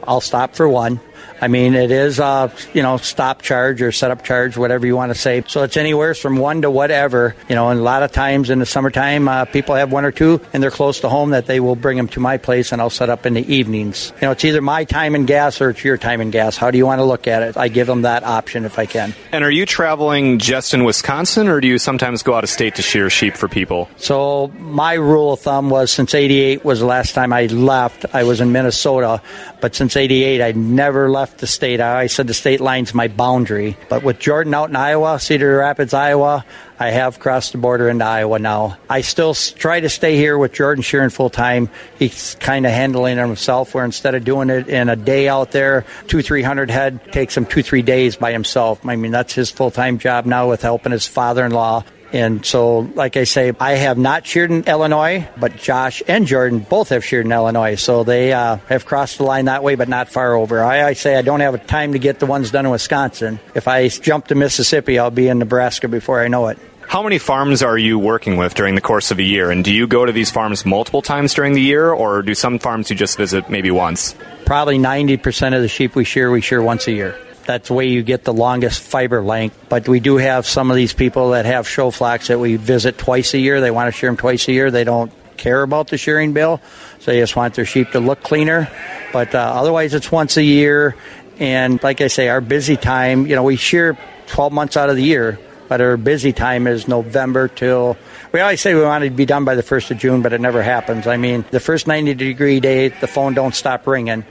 [0.03, 0.99] I'll stop for one.
[1.41, 5.11] I mean, it is, uh, you know, stop charge or setup charge, whatever you want
[5.11, 5.43] to say.
[5.47, 8.59] So it's anywhere from one to whatever, you know, and a lot of times in
[8.59, 11.59] the summertime, uh, people have one or two and they're close to home that they
[11.59, 14.11] will bring them to my place and I'll set up in the evenings.
[14.21, 16.57] You know, it's either my time and gas or it's your time and gas.
[16.57, 17.57] How do you want to look at it?
[17.57, 19.13] I give them that option if I can.
[19.31, 22.75] And are you traveling just in Wisconsin or do you sometimes go out of state
[22.75, 23.89] to shear sheep for people?
[23.97, 28.23] So my rule of thumb was since 88 was the last time I left, I
[28.23, 29.21] was in Minnesota,
[29.61, 31.81] but since 88 I never left the state.
[31.81, 33.75] I said the state line's my boundary.
[33.89, 36.45] But with Jordan out in Iowa, Cedar Rapids, Iowa,
[36.79, 38.77] I have crossed the border into Iowa now.
[38.87, 41.69] I still try to stay here with Jordan shearing full time.
[41.97, 45.85] He's kind of handling himself, where instead of doing it in a day out there,
[46.05, 48.85] two, three hundred head takes him two, three days by himself.
[48.85, 51.83] I mean, that's his full time job now with helping his father in law.
[52.13, 56.59] And so, like I say, I have not sheared in Illinois, but Josh and Jordan
[56.59, 57.75] both have sheared in Illinois.
[57.75, 60.63] So they uh, have crossed the line that way, but not far over.
[60.63, 63.39] I, I say I don't have time to get the ones done in Wisconsin.
[63.55, 66.57] If I jump to Mississippi, I'll be in Nebraska before I know it.
[66.87, 69.51] How many farms are you working with during the course of a year?
[69.51, 72.59] And do you go to these farms multiple times during the year, or do some
[72.59, 74.15] farms you just visit maybe once?
[74.45, 77.19] Probably 90% of the sheep we shear, we shear once a year.
[77.47, 79.57] That's the way you get the longest fiber length.
[79.69, 82.97] But we do have some of these people that have show flocks that we visit
[82.97, 83.61] twice a year.
[83.61, 84.69] They want to shear them twice a year.
[84.69, 86.59] They don't care about the shearing bill,
[86.99, 88.69] so they just want their sheep to look cleaner.
[89.13, 90.97] But uh, otherwise, it's once a year.
[91.39, 94.97] And like I say, our busy time, you know, we shear 12 months out of
[94.97, 97.95] the year, but our busy time is November till.
[98.33, 100.33] We always say we want it to be done by the 1st of June, but
[100.33, 101.07] it never happens.
[101.07, 104.25] I mean, the first 90 degree day, the phone don't stop ringing.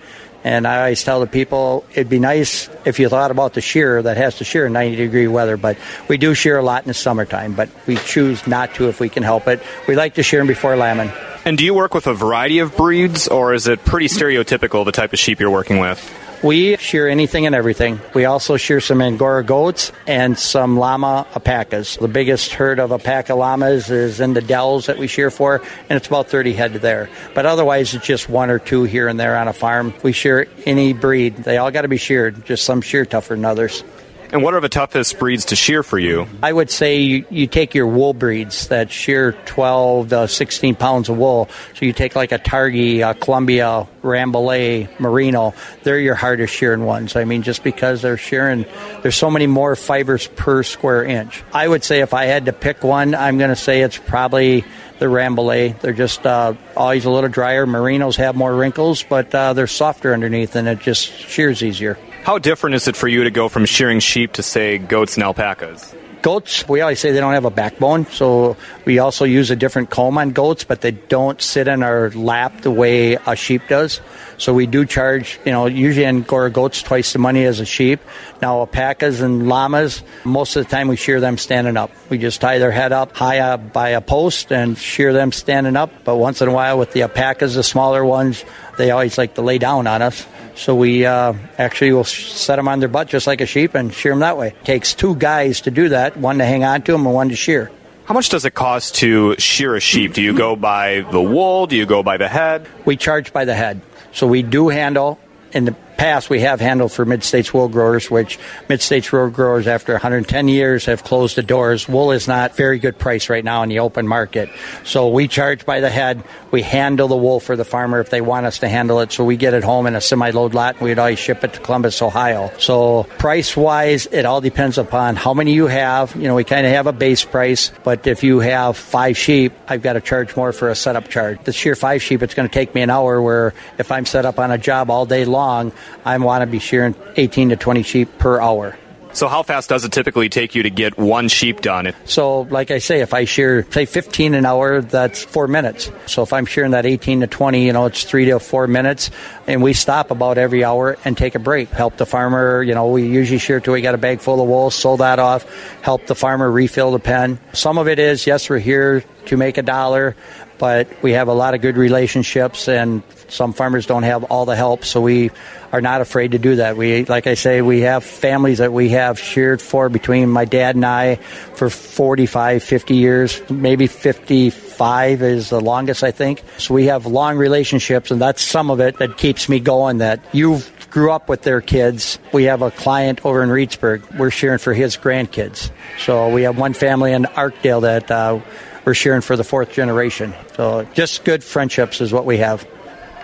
[0.46, 4.00] And I always tell the people it'd be nice if you thought about the shear
[4.00, 6.86] that has to shear in 90 degree weather, but we do shear a lot in
[6.86, 9.60] the summertime, but we choose not to if we can help it.
[9.88, 11.10] We like to shear them before lambing.
[11.44, 14.92] And do you work with a variety of breeds, or is it pretty stereotypical the
[14.92, 15.98] type of sheep you're working with?
[16.42, 17.98] We shear anything and everything.
[18.14, 21.96] We also shear some Angora goats and some llama alpacas.
[21.96, 25.96] The biggest herd of alpaca llamas is in the dells that we shear for, and
[25.96, 27.08] it's about 30 head there.
[27.34, 29.94] But otherwise, it's just one or two here and there on a farm.
[30.02, 31.36] We shear any breed.
[31.36, 33.82] They all got to be sheared, just some shear tougher than others.
[34.32, 36.26] And what are the toughest breeds to shear for you?
[36.42, 41.08] I would say you, you, take your wool breeds that shear 12 to 16 pounds
[41.08, 41.48] of wool.
[41.74, 45.54] So you take like a Targhee, a Columbia, Rambouillet, Merino.
[45.84, 47.14] They're your hardest shearing ones.
[47.14, 48.66] I mean, just because they're shearing,
[49.02, 51.44] there's so many more fibers per square inch.
[51.52, 54.64] I would say if I had to pick one, I'm going to say it's probably
[54.98, 55.80] the Rambouillet.
[55.80, 57.66] They're just uh, always a little drier.
[57.66, 61.96] Merinos have more wrinkles, but uh, they're softer underneath and it just shears easier.
[62.26, 65.22] How different is it for you to go from shearing sheep to, say, goats and
[65.22, 65.94] alpacas?
[66.22, 69.90] Goats, we always say they don't have a backbone, so we also use a different
[69.90, 74.00] comb on goats, but they don't sit in our lap the way a sheep does.
[74.38, 78.00] So we do charge, you know, usually Angora goats twice the money as a sheep.
[78.42, 81.90] Now alpacas and llamas, most of the time we shear them standing up.
[82.10, 85.76] We just tie their head up high up by a post and shear them standing
[85.76, 85.90] up.
[86.04, 88.44] But once in a while with the alpacas, the smaller ones,
[88.76, 90.26] they always like to lay down on us.
[90.54, 93.92] So we uh, actually will set them on their butt just like a sheep and
[93.92, 94.48] shear them that way.
[94.48, 97.28] It takes two guys to do that, one to hang on to them and one
[97.28, 97.70] to shear.
[98.06, 100.14] How much does it cost to shear a sheep?
[100.14, 101.66] Do you go by the wool?
[101.66, 102.68] Do you go by the head?
[102.84, 103.80] We charge by the head.
[104.16, 105.18] So we do handle
[105.52, 109.30] in the past, we have handled for Mid States wool growers, which Mid States wool
[109.30, 111.88] growers, after 110 years, have closed the doors.
[111.88, 114.48] Wool is not very good price right now in the open market.
[114.84, 116.22] So we charge by the head.
[116.50, 119.12] We handle the wool for the farmer if they want us to handle it.
[119.12, 121.54] So we get it home in a semi load lot and we'd always ship it
[121.54, 122.52] to Columbus, Ohio.
[122.58, 126.14] So price wise, it all depends upon how many you have.
[126.14, 129.52] You know, we kind of have a base price, but if you have five sheep,
[129.68, 131.42] I've got to charge more for a setup charge.
[131.44, 134.24] The shear five sheep, it's going to take me an hour where if I'm set
[134.24, 135.72] up on a job all day long,
[136.04, 138.76] I want to be shearing 18 to 20 sheep per hour.
[139.16, 141.94] So, how fast does it typically take you to get one sheep done?
[142.04, 145.90] So, like I say, if I shear, say, 15 an hour, that's four minutes.
[146.04, 149.10] So, if I'm shearing that 18 to 20, you know, it's three to four minutes.
[149.46, 151.70] And we stop about every hour and take a break.
[151.70, 154.48] Help the farmer, you know, we usually shear till we got a bag full of
[154.48, 155.46] wool, sew that off,
[155.80, 157.38] help the farmer refill the pen.
[157.54, 160.14] Some of it is, yes, we're here to make a dollar,
[160.58, 164.56] but we have a lot of good relationships and some farmers don't have all the
[164.56, 165.30] help so we
[165.72, 168.90] are not afraid to do that we like i say we have families that we
[168.90, 171.16] have sheared for between my dad and i
[171.54, 177.36] for 45 50 years maybe 55 is the longest i think so we have long
[177.36, 180.60] relationships and that's some of it that keeps me going that you
[180.96, 182.18] grew up with their kids.
[182.32, 184.16] We have a client over in Reedsburg.
[184.16, 185.70] We're shearing for his grandkids.
[185.98, 188.40] So we have one family in Arkdale that uh,
[188.86, 190.32] we're shearing for the fourth generation.
[190.54, 192.66] So just good friendships is what we have.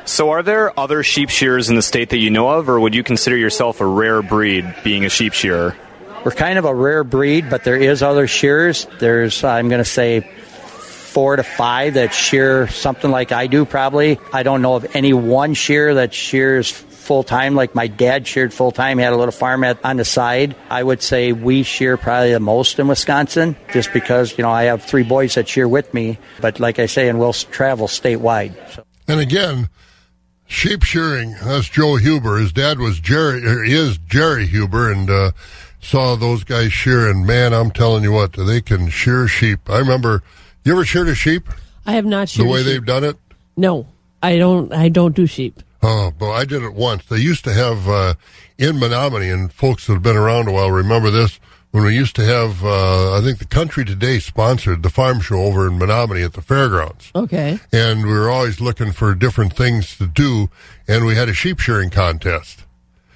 [0.04, 2.92] So, are there other sheep shearers in the state that you know of, or would
[2.92, 5.76] you consider yourself a rare breed being a sheep shearer?
[6.24, 8.88] We're kind of a rare breed, but there is other shearers.
[8.98, 14.18] There's, I'm going to say, four to five that shear something like I do, probably.
[14.32, 16.72] I don't know of any one shear that shears
[17.12, 18.96] full time, like my dad sheared full time.
[18.96, 20.56] He had a little farm at, on the side.
[20.70, 24.62] I would say we shear probably the most in Wisconsin, just because you know I
[24.64, 26.16] have three boys that shear with me.
[26.40, 28.54] But like I say, and we'll travel statewide.
[28.72, 28.86] So.
[29.08, 29.68] And again,
[30.46, 31.36] sheep shearing.
[31.42, 32.38] That's Joe Huber.
[32.38, 33.46] His dad was Jerry.
[33.46, 35.32] Or is Jerry Huber, and uh,
[35.82, 37.10] saw those guys shear.
[37.10, 39.68] And man, I'm telling you what, they can shear sheep.
[39.68, 40.22] I remember.
[40.64, 41.46] You ever sheared a sheep?
[41.84, 42.68] I have not sheared the way sheep.
[42.68, 43.18] they've done it.
[43.54, 43.86] No,
[44.22, 44.72] I don't.
[44.72, 45.62] I don't do sheep.
[45.82, 47.04] Oh, but I did it once.
[47.06, 48.14] They used to have uh,
[48.56, 51.40] in Menomonie, and folks that have been around a while remember this.
[51.72, 55.42] When we used to have, uh, I think the Country Today sponsored the farm show
[55.42, 57.10] over in Menomonie at the fairgrounds.
[57.14, 57.58] Okay.
[57.72, 60.50] And we were always looking for different things to do,
[60.86, 62.64] and we had a sheep shearing contest.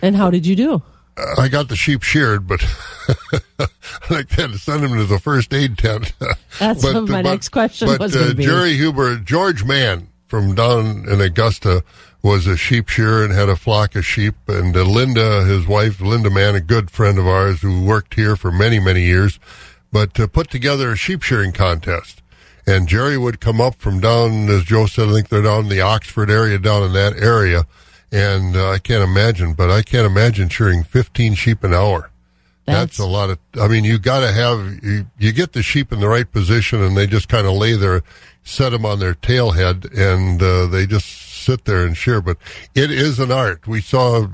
[0.01, 0.83] And how did you do?
[1.19, 2.65] Uh, I got the sheep sheared, but
[4.09, 6.15] I had to send them to the first aid tent.
[6.59, 8.45] That's but, what my but, next question but, was uh, to be.
[8.45, 11.85] Jerry Huber, George Mann from down in Augusta
[12.27, 14.35] was a sheep shearer and had a flock of sheep.
[14.49, 18.35] And uh, Linda, his wife, Linda Mann, a good friend of ours who worked here
[18.35, 19.39] for many, many years,
[19.93, 22.23] but uh, put together a sheep shearing contest.
[22.67, 25.69] And Jerry would come up from down, as Joe said, I think they're down in
[25.69, 27.63] the Oxford area, down in that area.
[28.11, 32.11] And uh, I can't imagine, but I can't imagine shearing 15 sheep an hour.
[32.67, 33.39] That's, That's- a lot of.
[33.61, 36.83] I mean, you got to have you, you get the sheep in the right position,
[36.83, 38.03] and they just kind of lay there,
[38.43, 42.21] set them on their tail head, and uh, they just sit there and shear.
[42.21, 42.37] But
[42.75, 43.67] it is an art.
[43.67, 44.27] We saw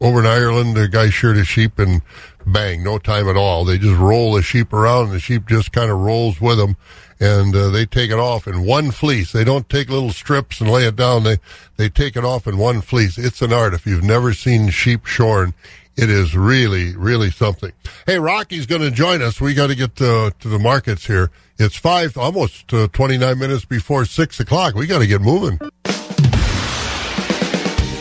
[0.00, 2.02] over in Ireland, a guy sheared a sheep, and
[2.46, 3.64] bang, no time at all.
[3.64, 6.76] They just roll the sheep around, and the sheep just kind of rolls with them,
[7.18, 9.32] and uh, they take it off in one fleece.
[9.32, 11.24] They don't take little strips and lay it down.
[11.24, 11.38] They
[11.76, 13.18] they take it off in one fleece.
[13.18, 13.74] It's an art.
[13.74, 15.54] If you've never seen sheep shorn,
[15.96, 17.72] it is really, really something.
[18.06, 19.38] Hey, Rocky's going to join us.
[19.40, 21.30] We got to get to, to the markets here.
[21.58, 24.74] It's five, almost uh, 29 minutes before six o'clock.
[24.74, 25.58] We got to get moving.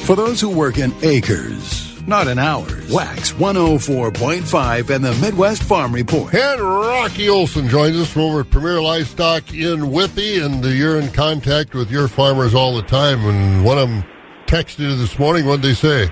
[0.09, 5.93] For those who work in acres, not in hours, Wax 104.5 and the Midwest Farm
[5.93, 6.33] Report.
[6.33, 10.99] And Rocky Olson joins us from over at Premier Livestock in Withee, and uh, you're
[10.99, 13.23] in contact with your farmers all the time.
[13.23, 14.03] And one of them
[14.47, 15.45] texted you this morning.
[15.45, 16.07] What'd they say?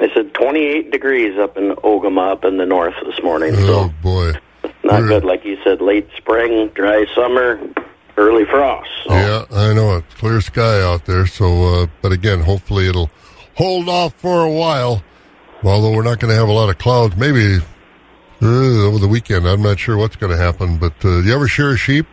[0.00, 3.54] They said 28 degrees up in Ogema up in the north this morning.
[3.56, 4.32] Oh, So boy.
[4.84, 5.24] not we're- good.
[5.24, 7.58] Like you said, late spring, dry summer,
[8.18, 8.90] early frost.
[9.06, 10.04] So Yeah, I know it.
[10.18, 11.26] Clear sky out there.
[11.26, 13.08] So, uh, but again, hopefully it'll
[13.60, 15.02] hold off for a while.
[15.62, 17.14] Although we're not going to have a lot of clouds.
[17.18, 17.58] Maybe
[18.40, 18.46] uh,
[18.86, 19.46] over the weekend.
[19.46, 20.78] I'm not sure what's going to happen.
[20.78, 22.06] But uh, you ever shear a sheep?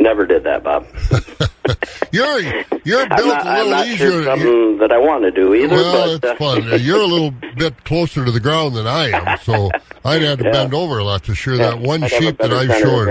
[0.00, 0.86] never did that, Bob.
[2.12, 2.40] You're
[2.84, 4.10] you're built not, a I'm little not easier.
[4.10, 5.74] sure something that I want to do either.
[5.74, 6.72] Well, but it's fun.
[6.72, 9.70] Uh, You're a little bit closer to the ground than I am, so
[10.04, 10.50] I'd have to Yeah.
[10.52, 13.08] bend over a lot to shear Yeah, that one I'd sheep that I've shorn.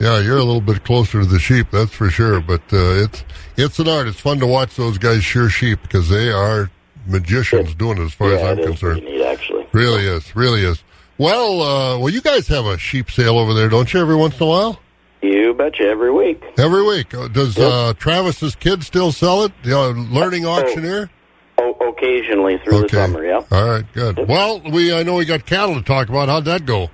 [0.00, 2.40] Yeah, you're a little bit closer to the sheep, that's for sure.
[2.40, 3.22] But uh, it's
[3.56, 4.06] it's an art.
[4.08, 6.70] It's fun to watch those guys shear sheep because they are
[7.06, 9.00] magicians doing it, as far as I'm it is concerned.
[9.02, 9.66] pretty neat, actually.
[9.72, 10.82] Really is, really is.
[11.18, 14.00] Well, uh, well, you guys have a sheep sale over there, don't you?
[14.00, 14.80] Every once in a while.
[15.22, 16.42] You betcha every week.
[16.58, 17.12] Every week.
[17.12, 19.52] Uh, Does uh, Travis's kid still sell it?
[19.62, 21.10] The uh, learning auctioneer?
[21.58, 22.96] Oh, occasionally through Okay.
[22.96, 23.24] the summer.
[23.26, 23.42] Yeah.
[23.52, 24.26] All right, good.
[24.26, 26.30] Well, we I know we got cattle to talk about.
[26.30, 26.88] How'd that go?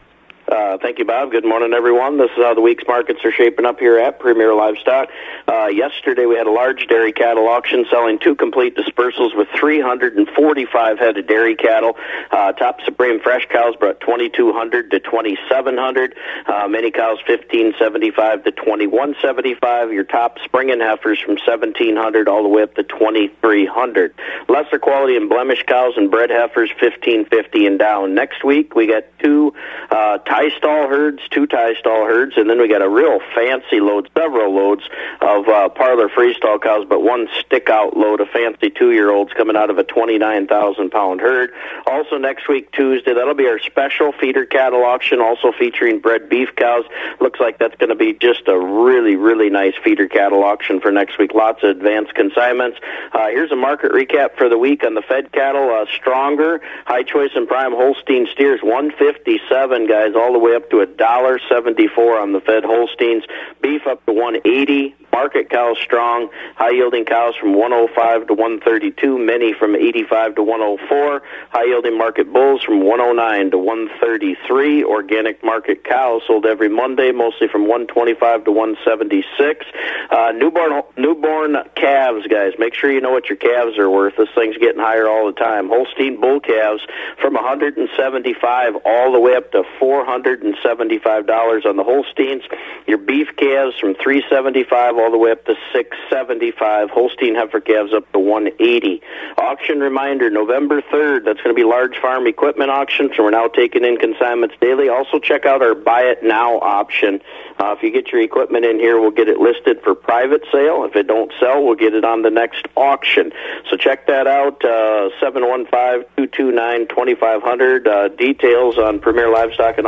[0.48, 1.32] Uh, thank you, Bob.
[1.32, 2.18] Good morning, everyone.
[2.18, 5.08] This is how the week's markets are shaping up here at Premier Livestock.
[5.48, 10.98] Uh, yesterday, we had a large dairy cattle auction selling two complete dispersals with 345
[10.98, 11.96] head of dairy cattle.
[12.30, 16.14] Uh, top Supreme fresh cows brought 2,200 to 2,700.
[16.46, 19.92] Uh, many cows 1,575 to 2,175.
[19.92, 24.14] Your top springing heifers from 1,700 all the way up to 2,300.
[24.48, 28.14] Lesser quality and blemish cows and bred heifers 1,550 and down.
[28.14, 29.52] Next week, we got two
[29.90, 33.80] uh, tie stall herds, two tie stall herds, and then we got a real fancy
[33.80, 34.82] load, several loads
[35.20, 39.32] of uh, parlor freestall cows, but one stick out load of fancy two year olds
[39.32, 41.52] coming out of a 29,000 pound herd.
[41.86, 46.50] Also, next week, Tuesday, that'll be our special feeder cattle auction, also featuring bred beef
[46.56, 46.84] cows.
[47.20, 50.92] Looks like that's going to be just a really, really nice feeder cattle auction for
[50.92, 51.32] next week.
[51.34, 52.78] Lots of advanced consignments.
[53.12, 55.70] Uh, here's a market recap for the week on the fed cattle.
[55.70, 60.80] Uh, stronger, high choice and prime Holstein steers, 157 guys, all the way up to
[60.80, 63.24] a dollar 74 on the fed Holsteins.
[63.62, 64.94] Beef up to 180.
[65.16, 71.22] Market cows strong, high yielding cows from 105 to 132, many from 85 to 104,
[71.48, 77.48] high yielding market bulls from 109 to 133, organic market cows sold every Monday, mostly
[77.48, 79.64] from 125 to 176.
[80.10, 84.16] Uh, newborn newborn calves, guys, make sure you know what your calves are worth.
[84.18, 85.68] This thing's getting higher all the time.
[85.68, 86.82] Holstein bull calves
[87.18, 92.42] from 175 all the way up to 475 dollars on the Holsteins.
[92.86, 96.90] Your beef calves from 375 all the way up to 675.
[96.90, 99.02] Holstein heifer calves up to 180.
[99.38, 101.24] Auction reminder: November 3rd.
[101.24, 103.10] That's going to be large farm equipment auction.
[103.16, 104.88] So we're now taking in consignments daily.
[104.88, 107.20] Also check out our buy it now option.
[107.58, 110.84] Uh, if you get your equipment in here, we'll get it listed for private sale.
[110.84, 113.32] If it don't sell, we'll get it on the next auction.
[113.70, 114.62] So check that out.
[114.64, 117.86] Uh, 715-229-2500.
[117.86, 119.86] Uh, details on Premier Livestock and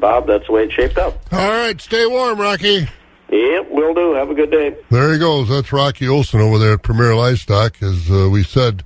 [0.00, 1.16] Bob, that's the way it's shaped up.
[1.32, 2.88] All right, stay warm, Rocky.
[3.30, 4.14] Yep, will do.
[4.14, 4.76] Have a good day.
[4.90, 5.48] There he goes.
[5.48, 7.80] That's Rocky Olson over there at Premier Livestock.
[7.82, 8.84] As uh, we said,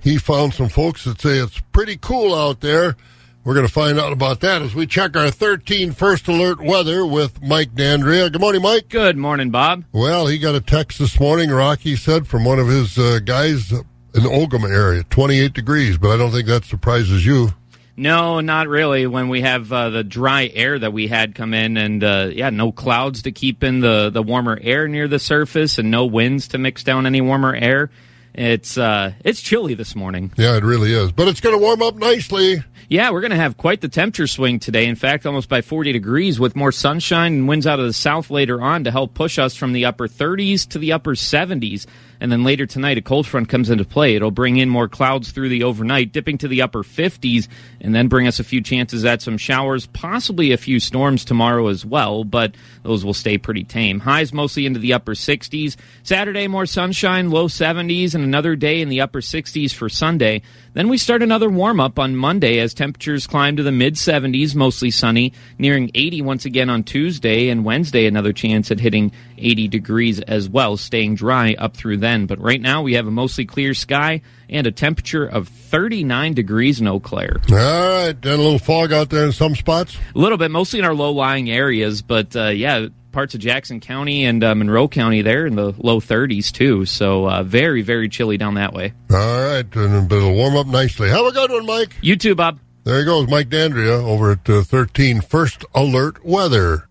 [0.00, 2.96] he found some folks that say it's pretty cool out there.
[3.44, 7.04] We're going to find out about that as we check our 13 first alert weather
[7.04, 8.30] with Mike Dandria.
[8.30, 8.88] Good morning, Mike.
[8.88, 9.84] Good morning, Bob.
[9.90, 13.72] Well, he got a text this morning, Rocky said, from one of his uh, guys
[13.72, 17.52] in the Oldham area, 28 degrees, but I don't think that surprises you.
[17.96, 19.06] No, not really.
[19.06, 22.50] When we have uh, the dry air that we had come in, and uh, yeah,
[22.50, 26.48] no clouds to keep in the the warmer air near the surface, and no winds
[26.48, 27.90] to mix down any warmer air.
[28.34, 30.32] It's uh, it's chilly this morning.
[30.36, 31.12] Yeah, it really is.
[31.12, 32.62] But it's going to warm up nicely.
[32.88, 34.86] Yeah, we're going to have quite the temperature swing today.
[34.86, 38.30] In fact, almost by 40 degrees with more sunshine and winds out of the south
[38.30, 41.86] later on to help push us from the upper 30s to the upper 70s.
[42.22, 44.14] And then later tonight, a cold front comes into play.
[44.14, 47.48] It'll bring in more clouds through the overnight, dipping to the upper 50s,
[47.80, 51.66] and then bring us a few chances at some showers, possibly a few storms tomorrow
[51.66, 52.54] as well, but
[52.84, 53.98] those will stay pretty tame.
[53.98, 55.74] Highs mostly into the upper 60s.
[56.04, 60.42] Saturday, more sunshine, low 70s, and another day in the upper 60s for Sunday.
[60.74, 64.54] Then we start another warm up on Monday as temperatures climb to the mid 70s,
[64.54, 69.68] mostly sunny, nearing 80 once again on Tuesday, and Wednesday, another chance at hitting 80
[69.68, 72.26] degrees as well, staying dry up through then.
[72.26, 76.80] But right now, we have a mostly clear sky and a temperature of 39 degrees
[76.80, 77.40] in Eau Claire.
[77.50, 79.96] All right, and a little fog out there in some spots.
[80.14, 83.80] A little bit, mostly in our low lying areas, but uh, yeah, parts of Jackson
[83.80, 86.84] County and uh, Monroe County there in the low 30s too.
[86.86, 88.92] So uh, very, very chilly down that way.
[89.10, 91.08] All right, and but it'll warm up nicely.
[91.08, 91.94] Have a good one, Mike.
[92.00, 92.58] You too, Bob.
[92.84, 96.88] There he goes, Mike Dandria over at uh, 13 First Alert Weather.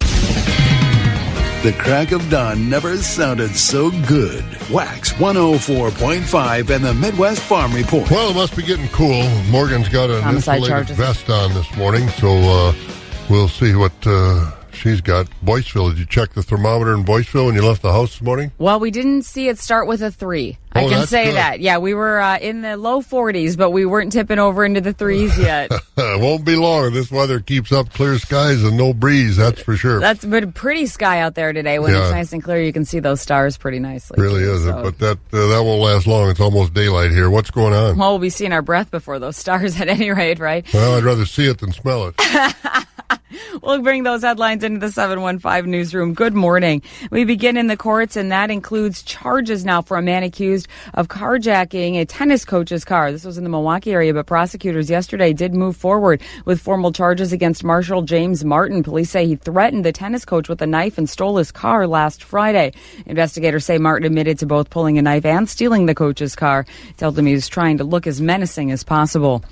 [1.64, 4.44] The crack of dawn never sounded so good.
[4.72, 8.10] Wax 104.5 and the Midwest Farm Report.
[8.10, 9.30] Well, it must be getting cool.
[9.52, 10.98] Morgan's got an Homicide insulated charges.
[10.98, 12.74] vest on this morning, so uh,
[13.30, 15.28] we'll see what uh, she's got.
[15.44, 18.52] Boyceville, did you check the thermometer in Boyceville when you left the house this morning?
[18.58, 20.58] Well, we didn't see it start with a three.
[20.74, 21.36] I Oh, can say good.
[21.36, 21.60] that.
[21.60, 24.94] Yeah, we were uh, in the low 40s, but we weren't tipping over into the
[24.94, 25.70] threes yet.
[25.98, 26.94] it won't be long.
[26.94, 30.00] This weather keeps up clear skies and no breeze, that's for sure.
[30.00, 31.78] That's been a pretty sky out there today.
[31.80, 32.04] When Yeah.
[32.04, 34.16] it's nice and clear, you can see those stars pretty nicely.
[34.22, 36.30] really is, so- but that uh, that won't last long.
[36.30, 37.30] It's almost daylight here.
[37.30, 37.98] What's going on?
[37.98, 40.66] Well, we'll be seeing our breath before those stars at any rate, right?
[40.74, 42.16] Well, I'd rather see it than smell it.
[43.62, 46.14] We'll bring those headlines into the 715 newsroom.
[46.14, 46.82] Good morning.
[47.12, 51.08] We begin in the courts, and that includes charges now for a man accused of
[51.08, 53.12] carjacking a tennis coach's car.
[53.12, 57.32] This was in the Milwaukee area, but prosecutors yesterday did move forward with formal charges
[57.32, 58.84] against Marshall James Martin.
[58.84, 62.24] Police say he threatened the tennis coach with a knife and stole his car last
[62.24, 62.74] Friday.
[63.06, 66.66] Investigators say Martin admitted to both pulling a knife and stealing the coach's car.
[66.98, 69.44] Told them he was trying to look as menacing as possible.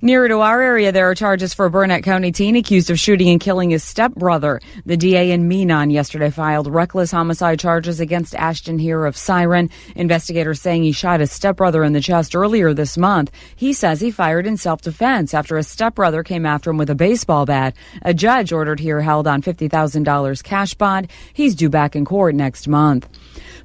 [0.00, 3.30] Nearer to our area, there are charges for a Burnett County teen accused of shooting
[3.30, 4.60] and killing his stepbrother.
[4.86, 9.70] The DA in Menon yesterday filed reckless homicide charges against Ashton here of Siren.
[9.96, 13.32] Investigators saying he shot his stepbrother in the chest earlier this month.
[13.56, 17.44] He says he fired in self-defense after his stepbrother came after him with a baseball
[17.44, 17.74] bat.
[18.02, 21.10] A judge ordered here held on $50,000 cash bond.
[21.32, 23.08] He's due back in court next month.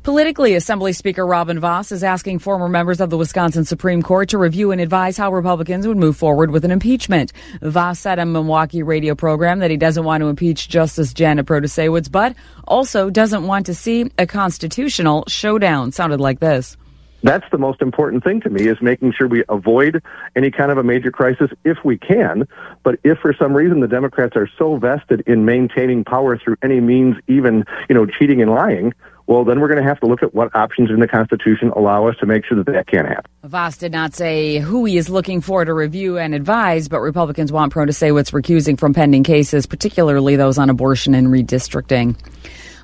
[0.03, 4.37] Politically, Assembly Speaker Robin Vos is asking former members of the Wisconsin Supreme Court to
[4.37, 7.31] review and advise how Republicans would move forward with an impeachment.
[7.61, 11.45] Vos said on a Milwaukee radio program that he doesn't want to impeach Justice Janet
[11.45, 12.35] Protasiewicz, but
[12.67, 15.93] also doesn't want to see a constitutional showdown.
[15.93, 16.75] Sounded like this
[17.23, 20.03] that's the most important thing to me is making sure we avoid
[20.35, 22.45] any kind of a major crisis if we can.
[22.83, 26.81] But if for some reason the Democrats are so vested in maintaining power through any
[26.81, 28.93] means, even, you know, cheating and lying,
[29.27, 32.07] well, then we're going to have to look at what options in the Constitution allow
[32.07, 33.31] us to make sure that that can't happen.
[33.43, 37.51] Vos did not say who he is looking for to review and advise, but Republicans
[37.51, 42.17] want Protasiewicz recusing from pending cases, particularly those on abortion and redistricting.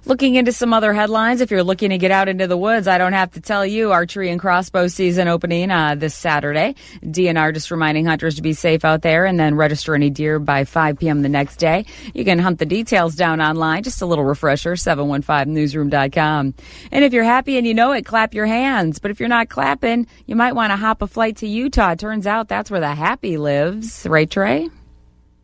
[0.06, 2.98] Looking into some other headlines, if you're looking to get out into the woods, I
[2.98, 6.76] don't have to tell you, archery and crossbow season opening uh, this Saturday.
[7.04, 10.64] DNR just reminding hunters to be safe out there and then register any deer by
[10.64, 11.22] 5 p.m.
[11.22, 11.86] the next day.
[12.14, 13.84] You can hunt the details down online.
[13.84, 16.54] Just a little refresher, 715newsroom.com.
[16.92, 19.00] And if you're happy and you know it, clap your hands.
[19.00, 21.96] But if you're not clapping, you might want to hop a flight to Utah.
[21.96, 24.08] Turns out that's where the happy lives.
[24.10, 24.70] Right, Trey?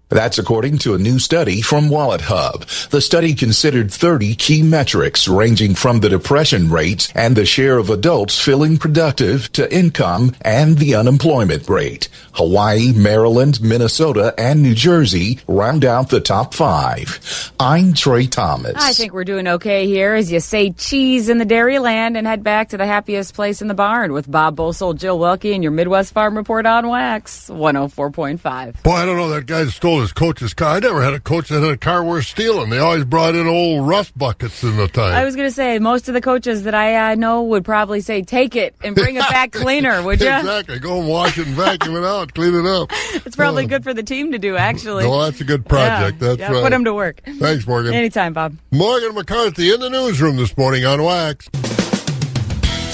[0.09, 2.89] That's according to a new study from WalletHub.
[2.89, 7.89] The study considered 30 key metrics ranging from the depression rate and the share of
[7.89, 12.07] adults feeling productive to income and the unemployment rate.
[12.33, 17.51] Hawaii, Maryland, Minnesota, and New Jersey round out the top five.
[17.59, 18.75] I'm Trey Thomas.
[18.77, 22.43] I think we're doing okay here as you say cheese in the Dairyland and head
[22.43, 25.71] back to the happiest place in the barn with Bob Bosold, Jill Welke, and your
[25.71, 28.83] Midwest Farm Report on Wax 104.5.
[28.83, 29.29] Boy, I don't know.
[29.29, 30.75] That guy stole his coach's car.
[30.75, 32.69] I never had a coach that had a car worth stealing.
[32.69, 35.13] They always brought in old rust buckets in the time.
[35.13, 38.01] I was going to say, most of the coaches that I uh, know would probably
[38.01, 40.27] say, take it and bring it back cleaner, would you?
[40.27, 40.79] Exactly.
[40.79, 42.91] Go and wash it and vacuum it out, clean it up.
[43.25, 45.05] It's probably uh, good for the team to do, actually.
[45.05, 46.21] Well, that's a good project.
[46.21, 46.63] Yeah, that's yeah, right.
[46.63, 47.21] Put them to work.
[47.39, 47.93] Thanks, Morgan.
[47.93, 48.55] Anytime, Bob.
[48.71, 51.49] Morgan McCarthy in the newsroom this morning on Wax.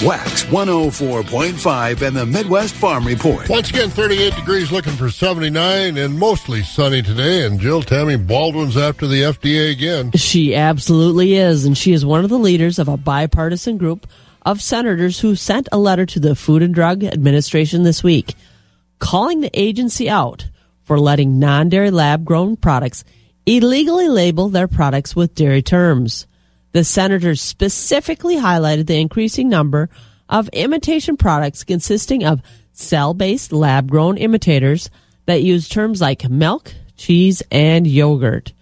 [0.04, 3.47] Wax 104.5 and the Midwest Farm Report.
[3.47, 7.45] Once again, 38 degrees, looking for 79, and mostly sunny today.
[7.45, 10.12] And Jill Tammy Baldwin's after the FDA again.
[10.14, 14.08] She absolutely is, and she is one of the leaders of a bipartisan group
[14.41, 18.34] of senators who sent a letter to the Food and Drug Administration this week,
[18.97, 20.47] calling the agency out
[20.84, 23.04] for letting non-dairy lab-grown products
[23.45, 26.26] illegally label their products with dairy terms.
[26.72, 29.89] The senators specifically highlighted the increasing number
[30.30, 32.41] of imitation products consisting of
[32.72, 34.89] cell based lab grown imitators
[35.26, 38.53] that use terms like milk, cheese, and yogurt.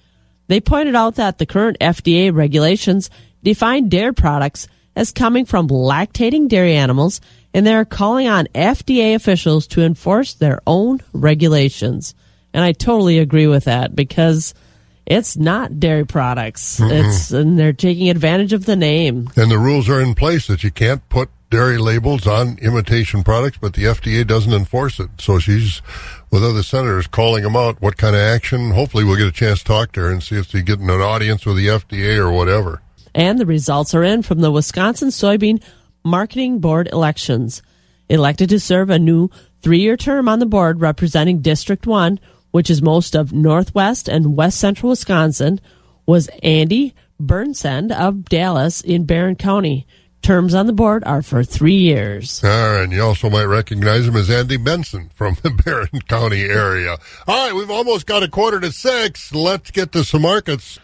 [0.47, 3.09] They pointed out that the current FDA regulations
[3.43, 7.21] define dairy products as coming from lactating dairy animals,
[7.53, 12.15] and they are calling on FDA officials to enforce their own regulations.
[12.53, 14.53] And I totally agree with that because
[15.09, 16.79] it's not dairy products.
[16.79, 16.91] Mm-hmm.
[16.91, 19.29] It's and they're taking advantage of the name.
[19.35, 23.57] And the rules are in place that you can't put dairy labels on imitation products,
[23.59, 25.09] but the FDA doesn't enforce it.
[25.17, 25.81] So she's
[26.29, 27.81] with other senators calling them out.
[27.81, 28.71] What kind of action?
[28.71, 31.01] Hopefully, we'll get a chance to talk to her and see if she's getting an
[31.01, 32.81] audience with the FDA or whatever.
[33.15, 35.63] And the results are in from the Wisconsin Soybean
[36.03, 37.63] Marketing Board elections.
[38.09, 39.29] Elected to serve a new
[39.61, 42.19] three year term on the board representing District 1
[42.51, 45.59] which is most of northwest and west central Wisconsin,
[46.05, 49.85] was Andy Burnsend of Dallas in Barron County.
[50.21, 52.43] Terms on the board are for three years.
[52.43, 56.43] All right, and you also might recognize him as Andy Benson from the Barron County
[56.43, 56.97] area.
[57.27, 59.33] All right, we've almost got a quarter to six.
[59.33, 60.79] Let's get to some markets.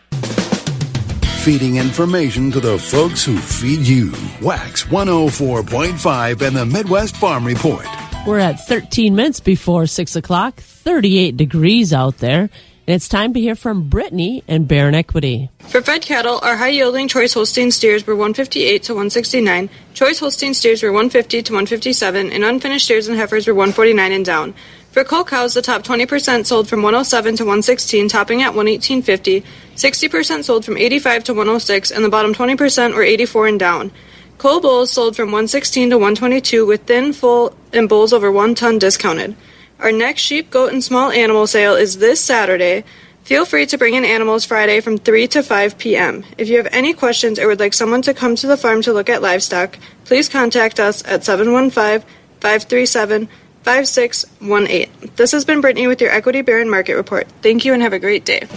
[1.43, 4.11] Feeding information to the folks who feed you.
[4.41, 7.85] Wax 104.5 and the Midwest Farm Report.
[8.25, 12.49] We're at 13 minutes before 6 o'clock, 38 degrees out there.
[12.87, 15.51] And it's time to hear from Brittany and Barron Equity.
[15.59, 20.55] For fed cattle, our high yielding choice Holstein steers were 158 to 169, choice Holstein
[20.55, 24.55] steers were 150 to 157, and unfinished steers and heifers were 149 and down.
[24.91, 29.43] For cull cows, the top 20% sold from 107 to 116, topping at 118.50.
[29.75, 33.91] 60% sold from 85 to 106, and the bottom 20% were 84 and down.
[34.37, 38.77] Cull bulls sold from 116 to 122, with thin, full, and bulls over one ton
[38.77, 39.35] discounted.
[39.79, 42.83] Our next sheep, goat, and small animal sale is this Saturday.
[43.23, 46.23] Feel free to bring in animals Friday from 3 to 5 p.m.
[46.37, 48.93] If you have any questions or would like someone to come to the farm to
[48.93, 52.07] look at livestock, please contact us at 715
[52.39, 53.27] 537
[53.63, 55.11] 5618.
[55.15, 57.27] This has been Brittany with your Equity Barron Market Report.
[57.41, 58.47] Thank you and have a great day.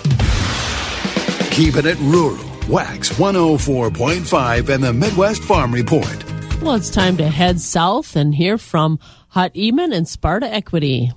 [1.50, 2.57] Keeping it rural.
[2.68, 6.24] Wax 104.5 and the Midwest Farm Report.
[6.60, 8.98] Well, it's time to head south and hear from
[9.28, 11.10] Hut Heiman and Sparta Equity.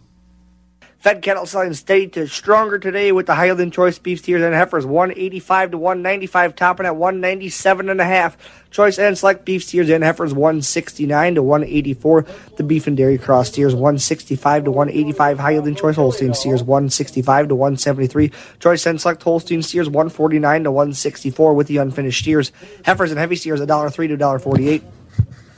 [1.01, 4.85] Fed cattle selling steady to stronger today with the Highland Choice beef steers and heifers
[4.85, 8.37] 185 to 195, topping at 197 and a half.
[8.69, 12.25] Choice and select beef steers and heifers 169 to 184.
[12.55, 15.39] The beef and dairy cross steers 165 to 185.
[15.39, 18.31] Highland Choice Holstein steers 165 to 173.
[18.59, 22.51] Choice and select Holstein steers 149 to 164 with the unfinished steers.
[22.85, 24.83] Heifers and heavy steers $1.03 to $1.48.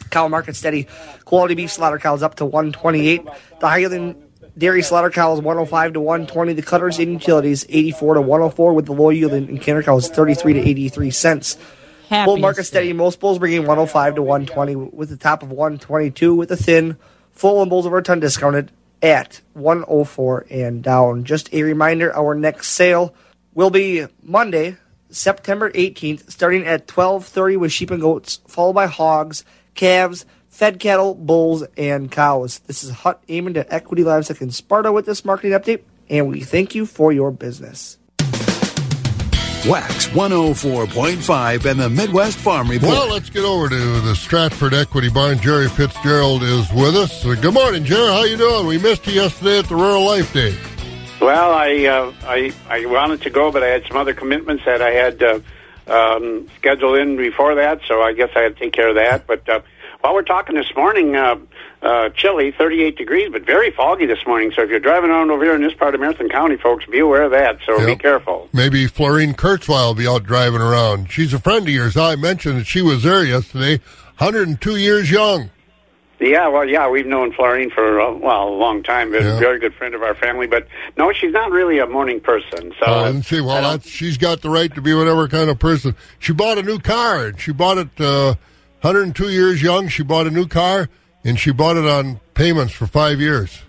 [0.09, 0.87] Cow market steady.
[1.25, 3.25] Quality beef slaughter cows up to 128.
[3.59, 4.15] The Highland
[4.57, 6.53] Dairy slaughter cows 105 to 120.
[6.53, 10.53] The cutters and utilities 84 to 104 with the low yield in canner cows 33
[10.53, 11.57] to 83 cents.
[12.09, 12.93] Happy Bull market steady.
[12.93, 16.97] Most bulls bringing 105 to 120 with the top of 122 with the thin,
[17.31, 21.23] full and bulls over a ton discounted at 104 and down.
[21.23, 23.15] Just a reminder, our next sale
[23.55, 24.77] will be Monday,
[25.09, 29.43] September 18th, starting at 12:30 with sheep and goats, followed by hogs,
[29.73, 32.59] calves, fed cattle, bulls, and cows.
[32.59, 36.41] This is Hut Heiman to Equity Livestock in Sparta with this marketing update, and we
[36.41, 37.97] thank you for your business.
[39.65, 42.91] Wax 104.5 and the Midwest Farm Report.
[42.91, 45.39] Well, let's get over to the Stratford Equity Barn.
[45.39, 47.23] Jerry Fitzgerald is with us.
[47.23, 48.07] Good morning, Jerry.
[48.07, 48.67] How you doing?
[48.67, 50.55] We missed you yesterday at the Rural Life Day.
[51.19, 54.81] Well, I uh, I I wanted to go, but I had some other commitments that
[54.81, 55.39] I had uh,
[55.87, 59.25] um, scheduled in before that, so I guess I had to take care of that.
[59.25, 59.61] But uh,
[60.03, 61.37] while we're talking this morning, uh,
[61.81, 64.51] uh, chilly, 38 degrees, but very foggy this morning.
[64.53, 66.99] So if you're driving around over here in this part of Marathon County, folks, be
[66.99, 67.59] aware of that.
[67.65, 68.49] So be careful.
[68.51, 71.09] Maybe Florine Kurzweil will be out driving around.
[71.09, 71.95] She's a friend of yours.
[71.95, 73.77] I mentioned that she was there yesterday,
[74.17, 75.49] 102 years young.
[76.19, 79.13] Yeah, well, yeah, we've known Florine for uh, well a long time.
[79.13, 79.37] Yeah.
[79.37, 82.73] a very good friend of our family, but no, she's not really a morning person.
[82.79, 83.39] So Oh, isn't she?
[83.39, 85.95] Well, that's, she's got the right to be whatever kind of person.
[86.19, 88.35] She bought a new car, and she bought it uh,
[88.83, 89.87] 102 years young.
[89.87, 90.89] She bought a new car,
[91.23, 93.61] and she bought it on payments for five years.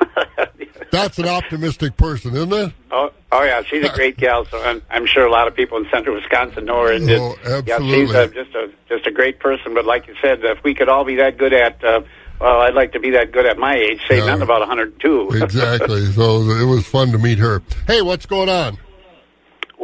[0.92, 2.72] that's an optimistic person, isn't it?
[2.90, 4.44] Oh, oh yeah, she's a great gal.
[4.44, 6.92] So I'm, I'm sure a lot of people in Central Wisconsin know her.
[6.92, 7.36] And just- Oh,
[7.66, 8.16] yeah, she's absolutely.
[8.16, 9.72] uh, just a just a great person.
[9.72, 12.02] But like you said, if we could all be that good at, uh,
[12.38, 14.00] well, I'd like to be that good at my age.
[14.08, 14.26] Say Yeah.
[14.26, 15.30] nothing about 102.
[15.42, 16.04] exactly.
[16.12, 17.62] So it was fun to meet her.
[17.86, 18.76] Hey, what's going on?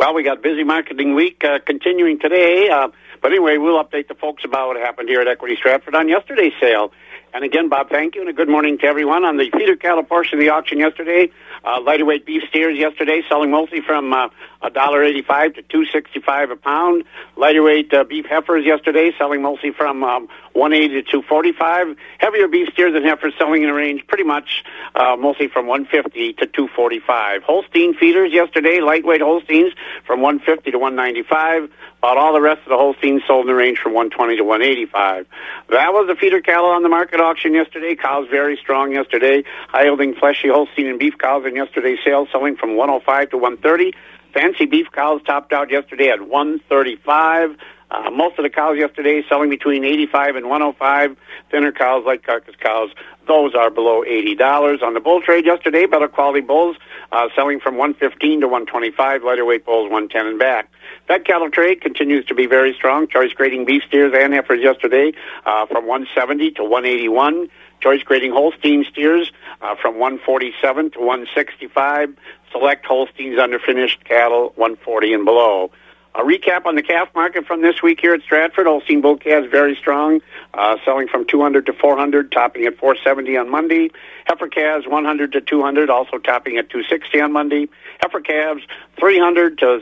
[0.01, 2.70] Well, we got busy marketing week uh, continuing today.
[2.70, 2.88] Uh,
[3.20, 6.55] but anyway, we'll update the folks about what happened here at Equity Stratford on yesterday's
[6.59, 6.90] sale.
[7.34, 9.26] And again, Bob, thank you, and a good morning to everyone.
[9.26, 11.30] On the feeder cattle portion of the auction yesterday,
[11.66, 14.28] uh, lighter weight beef steers yesterday selling mostly from uh,
[14.62, 17.04] $1.85 to two sixty five a pound.
[17.36, 22.68] Lighter weight uh, beef heifers yesterday selling mostly from um, 180 to 245 Heavier beef
[22.72, 27.42] steers and heifers selling in a range pretty much uh, mostly from 150 to 245
[27.42, 29.72] Holstein feeders yesterday, lightweight Holsteins
[30.04, 33.78] from 150 to 195 About all the rest of the Holsteins sold in the range
[33.78, 35.26] from 120 to 185
[35.68, 37.94] That was the feeder cattle on the market auction yesterday.
[37.94, 39.44] Cows very strong yesterday.
[39.68, 43.94] High yielding fleshy Holstein and beef cows in yesterday's sale selling from 105 to 130
[44.32, 47.56] Fancy beef cows topped out yesterday at 135.
[47.90, 51.16] Uh, most of the cows yesterday selling between 85 and 105.
[51.50, 52.90] Thinner cows like carcass cows,
[53.26, 54.82] those are below $80.
[54.82, 56.76] On the bull trade yesterday, better quality bulls
[57.10, 59.24] uh, selling from 115 to 125.
[59.24, 60.70] Lighter weight bulls 110 and back.
[61.08, 63.08] Fed cattle trade continues to be very strong.
[63.08, 65.12] Choice grading beef steers and heifers yesterday
[65.44, 67.48] uh, from 170 to 181.
[67.80, 72.14] Choice grading Holstein steers uh, from 147 to 165.
[72.53, 75.70] Select Holsteins underfinished cattle 140 and below.
[76.16, 78.66] A recap on the calf market from this week here at Stratford.
[78.66, 80.20] Holstein bull calves very strong,
[80.55, 83.90] uh, selling from 200 to 400, topping at 470 on Monday.
[84.26, 87.68] Heifer calves 100 to 200, also topping at 260 on Monday.
[88.03, 88.62] Heifer calves
[88.98, 89.80] 300 to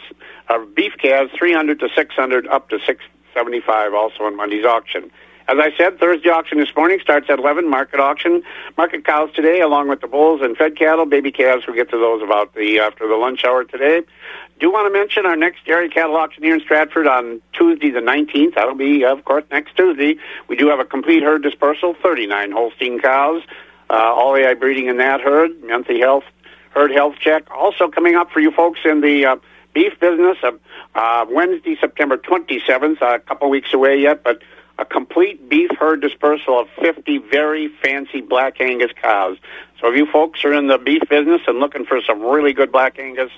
[0.49, 5.11] uh, beef calves 300 to 600, up to 675 also on Monday's auction.
[5.49, 8.43] As I said, Thursday auction this morning starts at 11, market auction.
[8.77, 11.07] Market cows today, along with the bulls and fed cattle.
[11.07, 14.03] Baby calves, we'll get to those about the after the lunch hour today.
[14.61, 18.01] Do want to mention our next dairy cattle auction here in Stratford on Tuesday the
[18.01, 18.57] 19th.
[18.57, 20.17] That'll be, of course, next Tuesday.
[20.49, 23.43] We do have a complete herd dispersal, 39 Holstein cows.
[23.91, 26.25] uh, all AI breeding in that herd, monthly health
[26.71, 27.45] herd health check.
[27.51, 29.37] Also coming up for you folks in the uh,
[29.73, 30.53] beef business, uh,
[30.95, 34.43] uh, Wednesday, September 27th, a couple weeks away yet, but
[34.79, 39.37] a complete beef herd dispersal of 50 very fancy black Angus cows.
[39.81, 42.71] So if you folks are in the beef business and looking for some really good
[42.71, 43.31] black Angus,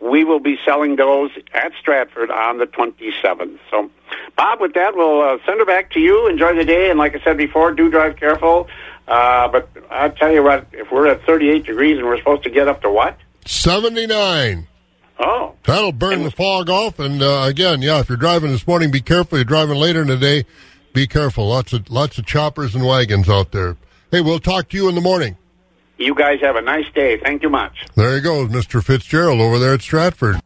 [0.00, 3.58] we will be selling those at Stratford on the 27th.
[3.70, 3.90] So,
[4.36, 6.26] Bob, with that, we'll uh, send her back to you.
[6.26, 8.68] Enjoy the day, and like I said before, do drive careful.
[9.06, 12.50] Uh, but I tell you what, if we're at 38 degrees and we're supposed to
[12.50, 13.18] get up to what?
[13.44, 14.66] 79.
[15.18, 15.54] Oh.
[15.64, 16.98] That'll burn the fog off.
[16.98, 19.36] And uh, again, yeah, if you're driving this morning, be careful.
[19.36, 20.46] You're driving later in the day,
[20.92, 21.48] be careful.
[21.48, 23.76] Lots of lots of choppers and wagons out there.
[24.10, 25.36] Hey, we'll talk to you in the morning.
[25.98, 27.18] You guys have a nice day.
[27.18, 27.86] Thank you much.
[27.94, 28.82] There you go, Mr.
[28.82, 30.40] Fitzgerald over there at Stratford.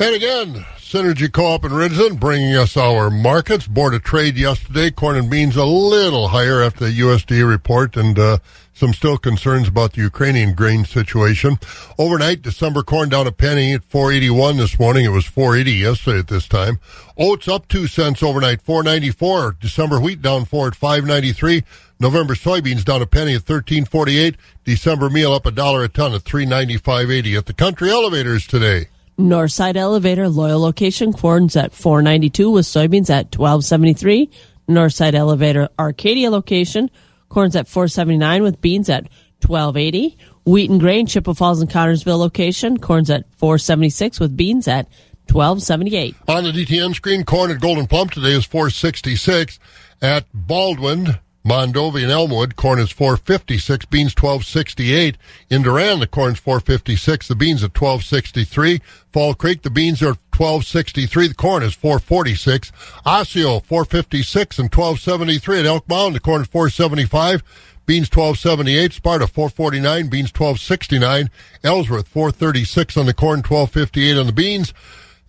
[0.00, 3.66] And again, Synergy Co-op in Ridgeland bringing us our markets.
[3.66, 8.18] Board of Trade yesterday, corn and beans a little higher after the USDA report and
[8.18, 8.38] uh,
[8.72, 11.58] some still concerns about the Ukrainian grain situation.
[11.98, 15.04] Overnight, December corn down a penny at 481 this morning.
[15.04, 16.80] It was 480 yesterday at this time.
[17.18, 19.58] Oats up two cents overnight, 494.
[19.60, 21.64] December wheat down four at 593.
[22.00, 24.36] November soybeans down a penny at 1348.
[24.64, 28.86] December meal up a dollar a ton at 395.80 at the country elevators today.
[29.18, 34.30] Northside Elevator, loyal location, corn's at 492 with soybeans at 1273.
[34.68, 36.88] Northside Elevator, Arcadia location,
[37.28, 39.08] corn's at 479 with beans at
[39.44, 40.16] 1280.
[40.44, 44.86] Wheat and grain, Chippewa Falls and Connorsville location, corn's at 476 with beans at
[45.32, 46.14] 1278.
[46.28, 49.58] On the DTN screen, corn at Gold'n Plump today is 466.
[50.00, 55.16] At Baldwin, Mondovi and Elmwood, corn is 456, beans 1268.
[55.48, 58.82] In Durand, the corn's 456, the beans at 1263.
[59.10, 62.70] Fall Creek, the beans are 1263, the corn is 446.
[63.06, 65.60] Osseo, 456 and 1273.
[65.60, 67.42] At Elk Mound, the corn is 475.
[67.86, 71.30] Beans 1278, Sparta 449, beans 1269,
[71.64, 74.74] Ellsworth 436 on the corn, 1258 on the beans.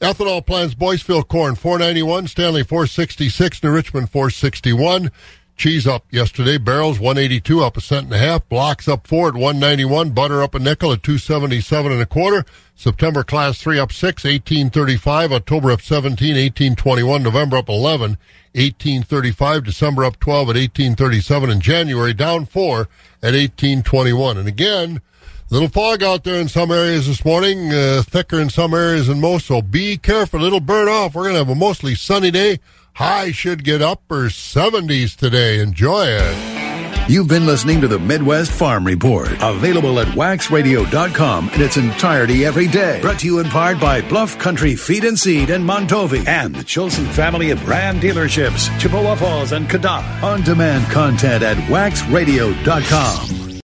[0.01, 5.11] Ethanol plants Boyceville corn 491, Stanley 466, New Richmond 461.
[5.59, 6.57] Cheese up yesterday.
[6.57, 8.47] Barrels 182 up a cent and a half.
[8.47, 10.11] Blocks up four at 191.
[10.11, 12.45] Butter up a nickel at 277 and a quarter.
[12.75, 15.33] September class three up six, 1835.
[15.33, 17.23] October up 17, 1821.
[17.23, 18.11] November up 11,
[18.53, 19.65] 1835.
[19.65, 21.49] December up 12 at 1837.
[21.49, 22.87] And January down four
[23.21, 24.37] at 1821.
[24.37, 25.01] And again,
[25.49, 29.19] little fog out there in some areas this morning, uh, thicker in some areas than
[29.19, 29.47] most.
[29.47, 30.45] So be careful.
[30.45, 31.15] It'll burn off.
[31.15, 32.59] We're going to have a mostly sunny day.
[32.99, 35.61] High should get upper 70s today.
[35.61, 37.09] Enjoy it.
[37.09, 42.67] You've been listening to the Midwest Farm Report, available at waxradio.com in its entirety every
[42.67, 42.99] day.
[43.01, 46.63] Brought to you in part by Bluff Country Feed and Seed in Mondovi and the
[46.65, 50.21] Chilson family of brand dealerships, Chippewa Falls and Cadott.
[50.21, 53.48] On demand content at waxradio.com.